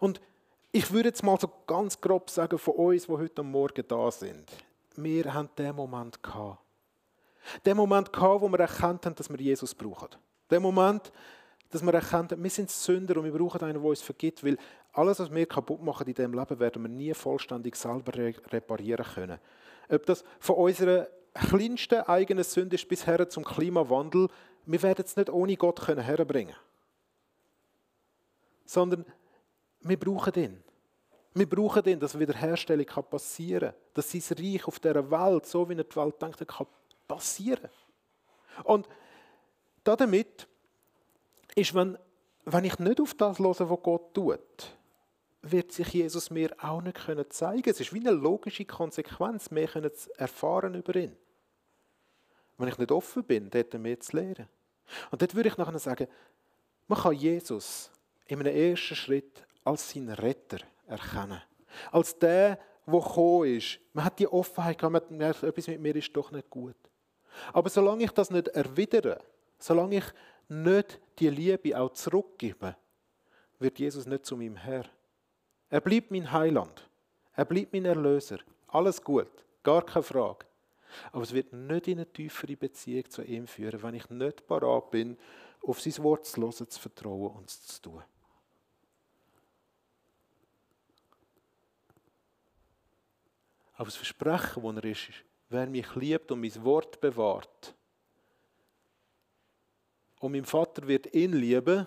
Und 0.00 0.20
ich 0.72 0.90
würde 0.90 1.10
jetzt 1.10 1.22
mal 1.22 1.38
so 1.38 1.48
ganz 1.66 2.00
grob 2.00 2.30
sagen, 2.30 2.58
von 2.58 2.74
uns, 2.74 3.06
die 3.06 3.12
heute 3.12 3.42
Morgen 3.42 3.84
da 3.86 4.10
sind, 4.10 4.50
wir 4.96 5.32
haben 5.32 5.50
den 5.56 5.76
Moment 5.76 6.22
gehabt. 6.22 6.58
Den 7.64 7.76
Moment 7.76 8.12
gehabt, 8.12 8.40
wo 8.40 8.48
wir 8.48 8.60
erkannt 8.60 9.04
haben, 9.04 9.14
dass 9.14 9.28
wir 9.28 9.38
Jesus 9.38 9.74
brauchen. 9.74 10.08
Den 10.50 10.62
Moment, 10.62 11.12
dass 11.70 11.82
wir 11.82 11.92
erkannt 11.92 12.32
haben, 12.32 12.42
wir 12.42 12.50
sind 12.50 12.70
Sünder 12.70 13.16
und 13.18 13.24
wir 13.24 13.32
brauchen 13.32 13.60
einen, 13.62 13.80
der 13.80 13.82
uns 13.82 14.00
vergibt, 14.00 14.44
weil 14.44 14.56
alles, 14.92 15.18
was 15.18 15.30
wir 15.30 15.46
kaputt 15.46 15.82
machen 15.82 16.06
in 16.06 16.14
diesem 16.14 16.32
Leben, 16.32 16.58
werden 16.58 16.82
wir 16.82 16.88
nie 16.88 17.14
vollständig 17.14 17.76
selber 17.76 18.12
reparieren 18.16 19.04
können. 19.04 19.38
Ob 19.88 20.06
das 20.06 20.24
von 20.40 20.56
unserer 20.56 21.08
kleinsten 21.34 22.02
eigenen 22.02 22.44
Sünde 22.44 22.76
ist 22.76 22.88
bisher 22.88 23.28
zum 23.28 23.44
Klimawandel, 23.44 24.28
wir 24.64 24.82
werden 24.82 25.04
es 25.04 25.16
nicht 25.16 25.30
ohne 25.30 25.56
Gott 25.56 25.86
herbringen 25.86 26.54
können. 26.54 26.56
Sondern 28.64 29.04
wir 29.82 29.98
brauchen 29.98 30.34
ihn. 30.34 30.62
Wir 31.34 31.48
brauchen 31.48 31.84
ihn, 31.86 31.98
dass 31.98 32.18
Wiederherstellung 32.18 32.86
passieren 33.08 33.70
kann. 33.70 33.80
Dass 33.94 34.10
sein 34.10 34.38
Reich 34.38 34.66
auf 34.66 34.78
dieser 34.78 35.10
Welt, 35.10 35.46
so 35.46 35.68
wie 35.68 35.74
er 35.74 35.84
die 35.84 35.96
Welt 35.96 36.20
denkt, 36.20 36.46
kann 36.46 36.66
passieren. 37.08 37.70
Und 38.64 38.86
damit 39.84 40.46
ist, 41.54 41.74
wenn, 41.74 41.98
wenn 42.44 42.64
ich 42.64 42.78
nicht 42.78 43.00
auf 43.00 43.14
das 43.14 43.38
höre, 43.38 43.70
was 43.70 43.82
Gott 43.82 44.14
tut, 44.14 44.76
wird 45.42 45.72
sich 45.72 45.88
Jesus 45.88 46.30
mir 46.30 46.54
auch 46.60 46.80
nicht 46.80 46.96
zeigen 47.32 47.62
können 47.62 47.74
Es 47.74 47.80
ist 47.80 47.92
wie 47.92 48.00
eine 48.00 48.12
logische 48.12 48.64
Konsequenz, 48.64 49.50
mehr 49.50 49.68
zu 49.92 50.10
erfahren 50.16 50.74
über 50.74 50.94
ihn. 50.94 51.16
Wenn 52.58 52.68
ich 52.68 52.78
nicht 52.78 52.92
offen 52.92 53.24
bin, 53.24 53.50
dort 53.50 53.74
mehr 53.74 53.98
zu 53.98 54.16
lernen. 54.16 54.48
Und 55.10 55.20
dort 55.20 55.34
würde 55.34 55.48
ich 55.48 55.56
nachher 55.56 55.78
sagen, 55.78 56.06
man 56.86 56.98
kann 56.98 57.14
Jesus 57.14 57.90
in 58.26 58.40
einem 58.40 58.54
ersten 58.54 58.94
Schritt 58.94 59.44
als 59.64 59.90
seinen 59.90 60.10
Retter 60.10 60.58
erkennen. 60.86 61.40
Als 61.90 62.18
der, 62.18 62.58
der 62.86 63.00
gekommen 63.00 63.56
ist. 63.56 63.78
Man 63.92 64.04
hat 64.04 64.18
die 64.18 64.28
Offenheit 64.28 64.78
gehabt, 64.78 65.10
man 65.10 65.18
merkt, 65.18 65.42
etwas 65.42 65.68
mit 65.68 65.80
mir 65.80 65.96
ist 65.96 66.14
doch 66.14 66.30
nicht 66.30 66.50
gut. 66.50 66.76
Aber 67.52 67.70
solange 67.70 68.04
ich 68.04 68.10
das 68.10 68.30
nicht 68.30 68.48
erwidere, 68.48 69.20
solange 69.58 69.98
ich 69.98 70.04
nicht 70.48 71.00
die 71.18 71.30
Liebe 71.30 71.78
auch 71.78 71.92
zurückgebe, 71.92 72.76
wird 73.58 73.78
Jesus 73.78 74.06
nicht 74.06 74.26
zu 74.26 74.36
meinem 74.36 74.56
Herr. 74.56 74.84
Er 75.70 75.80
bleibt 75.80 76.10
mein 76.10 76.30
Heiland. 76.30 76.88
Er 77.34 77.44
bleibt 77.44 77.72
mein 77.72 77.84
Erlöser. 77.84 78.38
Alles 78.68 79.02
gut, 79.02 79.30
gar 79.62 79.82
keine 79.82 80.02
Frage. 80.02 80.44
Aber 81.12 81.22
es 81.22 81.32
wird 81.32 81.52
nicht 81.52 81.88
in 81.88 81.98
eine 81.98 82.12
tiefere 82.12 82.56
Beziehung 82.56 83.08
zu 83.08 83.22
ihm 83.22 83.46
führen, 83.46 83.82
wenn 83.82 83.94
ich 83.94 84.10
nicht 84.10 84.46
parat 84.46 84.90
bin, 84.90 85.16
auf 85.62 85.80
sein 85.80 86.04
Wort 86.04 86.26
zu 86.26 86.42
hören, 86.42 86.52
zu 86.52 86.80
vertrauen 86.80 87.36
und 87.36 87.48
es 87.48 87.62
zu 87.62 87.80
tun. 87.82 88.02
Aber 93.74 93.86
das 93.86 93.96
Versprechen, 93.96 94.62
das 94.62 94.76
er 94.76 94.84
ist, 94.90 95.08
ist, 95.08 95.24
wer 95.48 95.66
mich 95.66 95.94
liebt 95.94 96.30
und 96.30 96.40
mein 96.40 96.64
Wort 96.64 97.00
bewahrt, 97.00 97.74
und 100.20 100.32
mein 100.32 100.44
Vater 100.44 100.86
wird 100.86 101.12
ihn 101.14 101.32
lieben, 101.32 101.86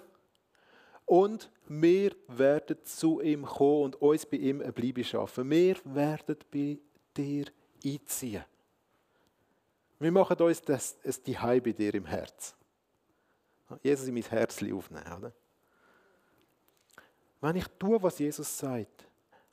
und 1.06 1.50
wir 1.68 2.16
werden 2.28 2.84
zu 2.84 3.22
ihm 3.22 3.46
kommen 3.46 3.84
und 3.84 4.02
uns 4.02 4.26
bei 4.26 4.38
ihm 4.38 4.62
eine 4.62 4.74
Bleibe 4.74 5.04
schaffen. 5.04 5.50
Wir 5.50 5.78
werden 5.86 6.38
bei 6.52 6.80
dir 7.16 7.46
einziehen. 7.84 8.44
Wir 10.00 10.12
machen 10.12 10.38
uns 10.38 10.62
das, 10.62 11.00
das 11.00 11.22
die 11.22 11.34
bei 11.36 11.60
dir 11.60 11.94
im 11.94 12.06
Herz. 12.06 12.56
Jesus 13.82 14.08
in 14.08 14.16
mein 14.16 14.24
Herz 14.24 14.62
aufnehmen, 14.62 15.14
oder? 15.18 15.34
Wenn 17.40 17.56
ich 17.56 17.68
tue, 17.80 18.02
was 18.02 18.20
Jesus 18.20 18.58
sagt, 18.58 19.08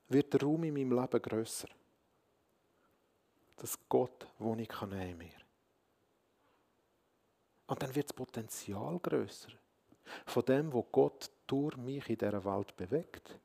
wird 0.09 0.33
der 0.33 0.43
Raum 0.43 0.65
in 0.65 0.75
meinem 0.75 0.99
Leben 0.99 1.23
grösser 1.23 1.69
dass 3.57 3.79
Gott 3.89 4.27
Wohnung 4.39 4.67
kann 4.67 4.91
nehmen 4.91 5.19
mir. 5.19 5.43
Und 7.67 7.83
dann 7.83 7.95
wird 7.95 8.11
das 8.11 8.17
Potenzial 8.17 8.99
größer 8.99 9.53
von 10.27 10.45
dem, 10.45 10.73
wo 10.73 10.83
Gott 10.83 11.31
durch 11.47 11.77
mich 11.77 12.09
in 12.09 12.19
dieser 12.19 12.45
Welt 12.45 12.77
bewegt. 12.77 13.39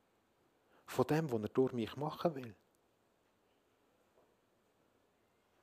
Von 0.85 1.05
dem, 1.07 1.31
was 1.31 1.41
er 1.41 1.49
durch 1.49 1.73
mich 1.73 1.95
machen 1.97 2.35
will. 2.35 2.55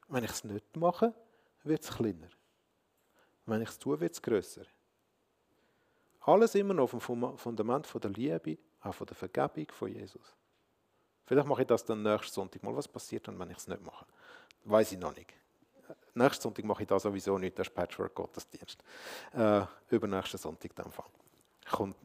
Wenn 0.08 0.24
ich 0.24 0.30
es 0.30 0.44
nicht 0.44 0.76
mache, 0.76 1.14
wird 1.62 1.82
es 1.82 1.90
kleiner. 1.90 2.28
Wenn 3.46 3.62
ich 3.62 3.70
es 3.70 3.78
tue, 3.78 3.98
wird 3.98 4.12
es 4.12 4.22
grösser. 4.22 4.64
Alles 6.20 6.54
immer 6.54 6.74
noch 6.74 6.84
auf 6.84 7.06
dem 7.06 7.36
Fundament 7.38 7.88
der 8.02 8.10
Liebe, 8.10 8.58
auch 8.80 8.94
von 8.94 9.06
der 9.06 9.16
Vergebung 9.16 9.70
von 9.72 9.88
Jesus. 9.88 10.34
Vielleicht 11.26 11.48
mache 11.48 11.62
ich 11.62 11.68
das 11.68 11.84
dann 11.84 12.02
nächsten 12.02 12.32
Sonntag 12.32 12.62
mal. 12.62 12.76
Was 12.76 12.88
passiert 12.88 13.26
dann, 13.28 13.38
wenn 13.38 13.50
ich 13.50 13.56
es 13.56 13.66
nicht 13.66 13.82
mache? 13.82 14.06
Weiß 14.64 14.92
ich 14.92 14.98
noch 14.98 15.14
nicht. 15.14 15.32
Nächsten 16.14 16.42
Sonntag 16.42 16.64
mache 16.64 16.82
ich 16.82 16.88
da 16.88 16.98
sowieso 16.98 17.38
nicht, 17.38 17.58
das 17.58 17.68
Patchwork-Gottesdienst. 17.68 18.82
Äh, 19.32 19.62
übernächsten 19.90 20.38
Sonntag 20.38 20.74
dann 20.74 20.90
Fall. 20.90 21.06
Kommt 21.70 21.96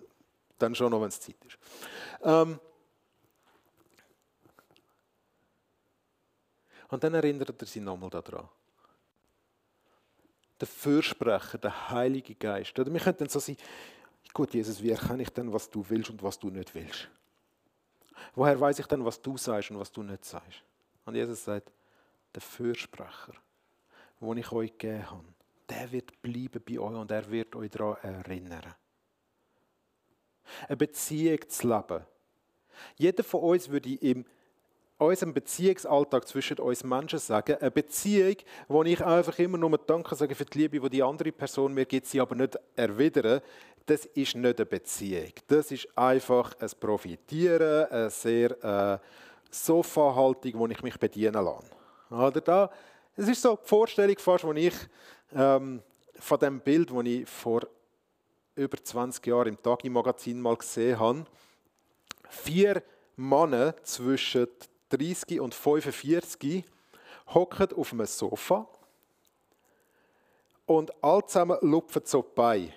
dann 0.58 0.76
schon 0.76 0.92
noch, 0.92 1.02
wenn 1.02 1.08
es 1.10 1.20
Zeit 1.20 1.38
ist. 1.46 1.58
Ähm 2.24 2.60
und 6.90 7.04
dann 7.04 7.14
erinnert 7.14 7.62
er 7.62 7.68
sich 7.68 7.82
nochmal 7.82 8.10
daran. 8.10 8.50
Der 10.60 10.68
Fürsprecher, 10.68 11.58
der 11.58 11.90
Heilige 11.90 12.36
Geist. 12.36 12.78
Oder 12.78 12.92
wir 12.92 13.00
könnten 13.00 13.20
dann 13.20 13.30
so 13.30 13.40
sein, 13.40 13.58
gut 14.34 14.54
Jesus, 14.54 14.82
wie 14.82 14.90
erkenne 14.90 15.24
ich 15.24 15.30
denn, 15.30 15.54
was 15.54 15.70
du 15.70 15.86
willst 15.88 16.10
und 16.10 16.22
was 16.22 16.38
du 16.38 16.50
nicht 16.50 16.74
willst? 16.76 17.08
Woher 18.36 18.60
weiß 18.60 18.80
ich 18.80 18.86
denn, 18.88 19.06
was 19.06 19.22
du 19.22 19.38
sagst 19.38 19.72
und 19.72 19.80
was 19.80 19.92
du 19.92 20.04
nicht 20.04 20.26
sagst? 20.26 20.64
Und 21.06 21.16
Jesus 21.16 21.44
sagt, 21.44 21.72
der 22.34 22.42
Fürsprecher, 22.42 23.34
den 24.22 24.38
ich 24.38 24.52
euch 24.52 24.78
gegeben 24.78 25.10
habe, 25.10 25.26
der 25.70 25.92
wird 25.92 26.22
bleiben 26.22 26.62
bei 26.68 26.80
euch 26.80 26.96
und 26.96 27.12
er 27.12 27.30
wird 27.30 27.56
euch 27.56 27.70
daran 27.70 27.98
erinnern. 28.02 28.74
Eine 30.68 30.78
Beziehung 30.78 31.40
zu 31.48 31.68
leben. 31.68 32.06
Jeder 32.98 33.24
von 33.24 33.42
uns 33.42 33.70
würde 33.70 33.94
im 33.96 34.26
unserem 34.98 35.34
Beziehungsalltag 35.34 36.28
zwischen 36.28 36.60
uns 36.60 36.84
Menschen 36.84 37.20
sagen, 37.20 37.56
eine 37.56 37.72
Beziehung, 37.72 38.36
wo 38.68 38.84
ich 38.84 39.04
einfach 39.04 39.40
immer 39.40 39.58
nur 39.58 39.78
Danke 39.78 40.14
sage 40.16 40.36
für 40.36 40.46
die 40.46 40.58
Liebe, 40.60 40.80
die 40.82 40.90
die 40.98 41.04
andere 41.04 41.32
Person 41.32 41.74
mir 41.74 41.86
gibt, 41.86 42.06
sie 42.06 42.20
aber 42.20 42.36
nicht 42.36 42.58
erwidern, 42.76 43.42
das 43.86 44.06
ist 44.06 44.36
nicht 44.36 44.60
eine 44.60 44.66
Beziehung. 44.66 45.32
Das 45.48 45.72
ist 45.72 45.88
einfach 45.98 46.54
ein 46.60 46.70
Profitieren, 46.80 47.86
eine 47.86 48.10
sehr 48.10 48.64
äh, 48.64 49.00
Sofa-Haltung, 49.50 50.52
wo 50.56 50.68
ich 50.68 50.84
mich 50.84 51.00
bedienen 51.00 51.46
lasse. 51.46 51.79
Oder 52.10 52.42
da, 52.42 52.72
es 53.16 53.28
ist 53.28 53.42
so 53.42 53.56
die 53.56 53.68
Vorstellung 53.68 54.18
fast, 54.18 54.44
die 54.44 54.68
ich 54.68 54.76
ähm, 55.36 55.82
von 56.20 56.40
dem 56.40 56.60
Bild, 56.60 56.90
das 56.92 57.06
ich 57.06 57.30
vor 57.30 57.62
über 58.56 58.84
20 58.84 59.26
Jahren 59.28 59.50
im 59.50 59.62
Tagi-Magazin 59.62 60.42
mal 60.42 60.58
gesehen 60.58 61.00
habe. 61.00 61.26
Vier 62.30 62.84
Männer 63.16 63.76
zwischen 63.84 64.48
30 64.90 65.40
und 65.40 65.54
45 65.54 66.66
hocken 67.34 67.74
auf 67.74 67.94
einem 67.94 68.06
Sofa 68.06 68.68
und 70.66 70.92
alle 71.04 71.26
zusammen 71.26 71.58
lupfen 71.62 72.02
so 72.06 72.22
bei. 72.22 72.74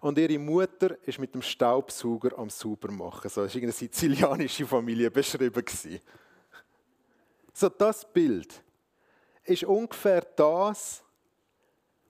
Und 0.00 0.18
ihre 0.18 0.38
Mutter 0.38 0.96
ist 1.06 1.18
mit 1.18 1.34
dem 1.34 1.42
Staubsauger 1.42 2.38
am 2.38 2.50
Saubermachen. 2.50 3.30
So 3.30 3.42
war 3.42 3.50
eine 3.52 3.72
sizilianische 3.72 4.66
Familie 4.66 5.10
beschrieben. 5.10 5.64
So 7.52 7.68
das 7.68 8.10
Bild 8.10 8.62
ist 9.44 9.64
ungefähr 9.64 10.22
das 10.36 11.02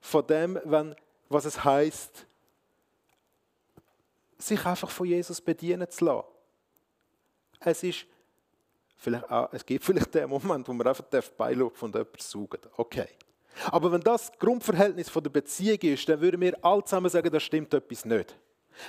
von 0.00 0.26
dem, 0.26 0.60
wenn, 0.64 0.94
was 1.28 1.44
es 1.44 1.62
heißt, 1.62 2.26
sich 4.38 4.66
einfach 4.66 4.90
von 4.90 5.06
Jesus 5.06 5.40
bedienen 5.40 5.88
zu 5.88 6.04
lassen. 6.04 6.26
Es 7.60 7.82
ist 7.82 8.06
vielleicht 8.96 9.30
auch, 9.30 9.52
es 9.52 9.64
gibt 9.64 9.84
vielleicht 9.84 10.14
den 10.14 10.28
Moment, 10.28 10.66
wo 10.68 10.72
man 10.72 10.86
einfach 10.86 11.04
beilupfen 11.04 11.86
und 11.86 11.94
jemanden 11.94 12.20
saugen 12.20 12.60
Okay. 12.76 13.08
Aber 13.70 13.92
wenn 13.92 14.00
das 14.00 14.32
Grundverhältnis 14.38 15.10
von 15.10 15.22
der 15.22 15.30
Beziehung 15.30 15.78
ist, 15.80 16.08
dann 16.08 16.20
würden 16.20 16.40
wir 16.40 16.56
alle 16.64 16.84
zusammen 16.84 17.10
sagen, 17.10 17.30
da 17.30 17.38
stimmt 17.38 17.74
etwas 17.74 18.04
nicht. 18.04 18.34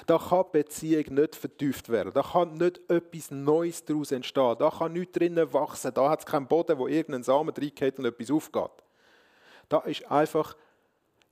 Da 0.06 0.18
kann 0.18 0.46
die 0.48 0.60
Beziehung 0.60 1.16
nicht 1.16 1.36
vertieft 1.36 1.90
werden. 1.90 2.14
Da 2.14 2.22
kann 2.22 2.54
nicht 2.54 2.82
etwas 2.90 3.32
Neues 3.32 3.84
daraus 3.84 4.12
entstehen. 4.12 4.56
Da 4.58 4.70
kann 4.70 4.94
nichts 4.94 5.18
drinnen 5.18 5.52
wachsen. 5.54 5.94
Da 5.94 6.10
hat 6.10 6.20
es 6.20 6.26
keinen 6.26 6.48
Boden, 6.48 6.78
wo 6.78 6.88
irgendein 6.88 7.24
Samen 7.24 7.54
reingeht 7.54 8.00
und 8.00 8.06
etwas 8.06 8.32
aufgeht. 8.32 8.72
Da 9.70 9.80
ist 9.80 10.10
einfach, 10.10 10.56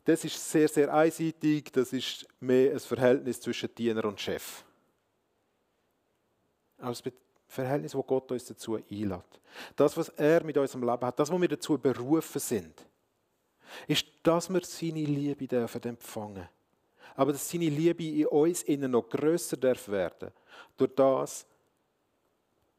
das 0.05 0.23
ist 0.25 0.51
sehr, 0.51 0.67
sehr 0.67 0.93
einseitig. 0.93 1.71
Das 1.71 1.93
ist 1.93 2.27
mehr 2.39 2.73
ein 2.73 2.79
Verhältnis 2.79 3.41
zwischen 3.41 3.73
Diener 3.75 4.05
und 4.05 4.19
Chef. 4.19 4.63
Als 6.77 7.03
Verhältnis, 7.47 7.93
wo 7.95 8.03
Gott 8.03 8.31
uns 8.31 8.45
dazu 8.45 8.75
einlädt. 8.75 9.41
Das, 9.75 9.95
was 9.97 10.09
er 10.09 10.43
mit 10.43 10.57
unserem 10.57 10.83
Leben 10.83 11.05
hat, 11.05 11.19
das, 11.19 11.31
wo 11.31 11.39
wir 11.39 11.49
dazu 11.49 11.77
berufen 11.77 12.39
sind 12.39 12.85
ist, 13.87 14.05
dass 14.23 14.49
wir 14.49 14.61
seine 14.63 15.03
Liebe 15.03 15.47
dürfen 15.47 15.83
empfangen 15.83 16.47
Aber 17.15 17.31
dass 17.31 17.49
seine 17.49 17.69
Liebe 17.69 18.03
in 18.03 18.27
uns 18.27 18.63
innen 18.63 18.91
noch 18.91 19.09
grösser 19.09 19.57
darf 19.57 19.87
werden 19.89 20.31
durch 20.77 20.95
das, 20.95 21.45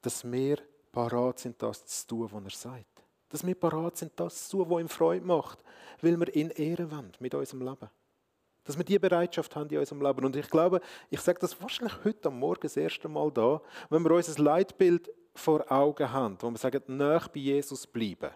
dass 0.00 0.30
wir 0.30 0.58
parat 0.90 1.38
sind, 1.38 1.62
das 1.62 1.84
zu 1.84 2.06
tun, 2.06 2.28
was 2.32 2.44
er 2.44 2.70
sagt. 2.70 2.86
Dass 3.28 3.46
wir 3.46 3.54
parat 3.54 3.96
sind, 3.96 4.12
das 4.16 4.48
zu 4.48 4.58
tun, 4.58 4.70
was 4.70 4.80
ihm 4.80 4.88
Freude 4.88 5.24
macht, 5.24 5.58
weil 6.00 6.18
wir 6.18 6.34
ihn 6.34 6.50
ehren 6.50 6.90
wollen 6.90 7.12
mit 7.20 7.34
unserem 7.34 7.62
Leben. 7.62 7.90
Dass 8.64 8.76
wir 8.76 8.84
diese 8.84 9.00
Bereitschaft 9.00 9.56
haben 9.56 9.70
in 9.70 9.78
unserem 9.78 10.02
Leben. 10.02 10.24
Und 10.24 10.36
ich 10.36 10.48
glaube, 10.48 10.80
ich 11.10 11.20
sage 11.20 11.40
das 11.40 11.60
wahrscheinlich 11.60 12.04
heute 12.04 12.28
am 12.28 12.38
Morgen 12.38 12.62
das 12.62 12.76
erste 12.76 13.08
Mal 13.08 13.30
da, 13.30 13.60
wenn 13.90 14.02
wir 14.02 14.10
unser 14.12 14.40
Leitbild 14.42 15.10
vor 15.34 15.70
Augen 15.70 16.12
haben, 16.12 16.36
wo 16.40 16.50
wir 16.50 16.58
sagen, 16.58 16.82
nach 16.86 17.28
bei 17.28 17.40
Jesus 17.40 17.86
bleiben 17.86 18.30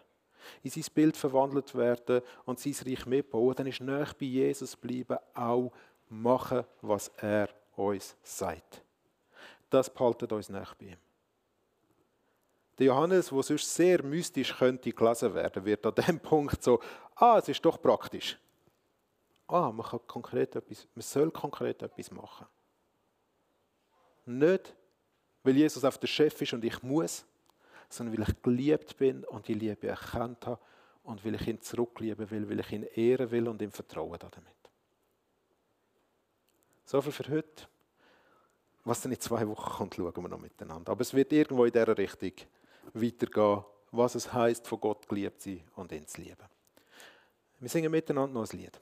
in 0.63 0.71
sein 0.71 0.85
Bild 0.95 1.17
verwandelt 1.17 1.75
werden 1.75 2.23
und 2.45 2.59
sein 2.59 2.75
Reich 2.87 3.07
mitbauen, 3.07 3.55
dann 3.55 3.67
ist 3.67 3.81
näher 3.81 4.09
bei 4.19 4.27
Jesus 4.27 4.77
bleiben, 4.77 5.19
auch 5.35 5.73
machen, 6.09 6.65
was 6.83 7.09
er 7.19 7.49
uns 7.77 8.17
sagt. 8.23 8.83
Das 9.71 9.93
behaltet 9.93 10.33
uns 10.33 10.49
näher 10.49 10.69
bei 10.79 10.87
ihm. 10.87 10.99
Der 12.79 12.87
Johannes, 12.87 13.31
der 13.31 13.43
sonst 13.43 13.75
sehr 13.75 14.03
mystisch 14.03 14.55
könnte 14.57 14.93
gelesen 14.93 15.35
werden, 15.35 15.65
wird 15.65 15.87
an 15.87 15.95
dem 15.95 16.21
Punkt 16.23 16.63
so, 16.63 16.81
ah, 17.15 17.39
es 17.39 17.49
ist 17.49 17.65
doch 17.65 17.81
praktisch. 17.81 18.39
Ah, 19.49 19.71
man, 19.71 19.87
kann 19.87 20.01
konkret 20.07 20.57
etwas, 20.57 20.87
man 20.95 21.03
soll 21.03 21.31
konkret 21.31 21.83
etwas 21.83 22.11
machen. 22.11 22.47
Nicht, 24.27 24.75
weil 25.43 25.57
Jesus 25.57 25.85
auf 25.85 25.99
der 25.99 26.09
Chef 26.09 26.41
ist 26.43 26.53
und 26.53 26.65
ich 26.65 26.83
muss, 26.83 27.25
sondern 27.89 28.17
weil 28.17 28.29
ich 28.29 28.43
geliebt 28.43 28.97
bin 28.97 29.25
und 29.25 29.49
die 29.49 29.55
Liebe 29.55 29.89
erkannt 29.89 30.47
habe 30.47 30.61
und 31.05 31.25
weil 31.25 31.35
ich 31.37 31.47
ihn 31.47 31.61
zurücklieben 31.61 32.31
will, 32.31 32.49
weil 32.49 32.61
ich 32.61 32.73
ihn 32.73 32.83
ehren 32.83 33.31
will 33.31 33.49
und 33.49 33.63
ihm 33.63 33.71
vertrauen 33.71 34.19
damit. 34.19 34.55
So 36.85 37.01
viel 37.01 37.13
für 37.13 37.29
heute. 37.31 37.67
Was 38.85 39.01
dann 39.01 39.13
in 39.13 39.21
zwei 39.21 39.47
Wochen 39.49 39.71
kommt, 39.71 39.95
schauen 39.97 40.15
wir 40.15 40.29
noch 40.29 40.41
miteinander. 40.41 40.93
Aber 40.93 41.01
es 41.01 41.13
wird 41.13 41.33
irgendwo 41.33 41.65
in 41.65 41.73
dieser 41.73 41.99
Richtung 41.99 42.33
weitergehen, 42.95 43.65
was 43.91 44.15
es 44.15 44.33
heißt, 44.33 44.67
von 44.67 44.81
Gott 44.81 45.09
geliebt 45.09 45.41
zu 45.41 45.51
sein 45.51 45.65
und 45.75 45.91
ihn 45.91 46.07
zu 46.07 46.21
lieben. 46.21 46.47
Wir 47.59 47.69
singen 47.69 47.91
miteinander 47.91 48.41
noch 48.41 48.53
ein 48.53 48.59
Lied. 48.59 48.81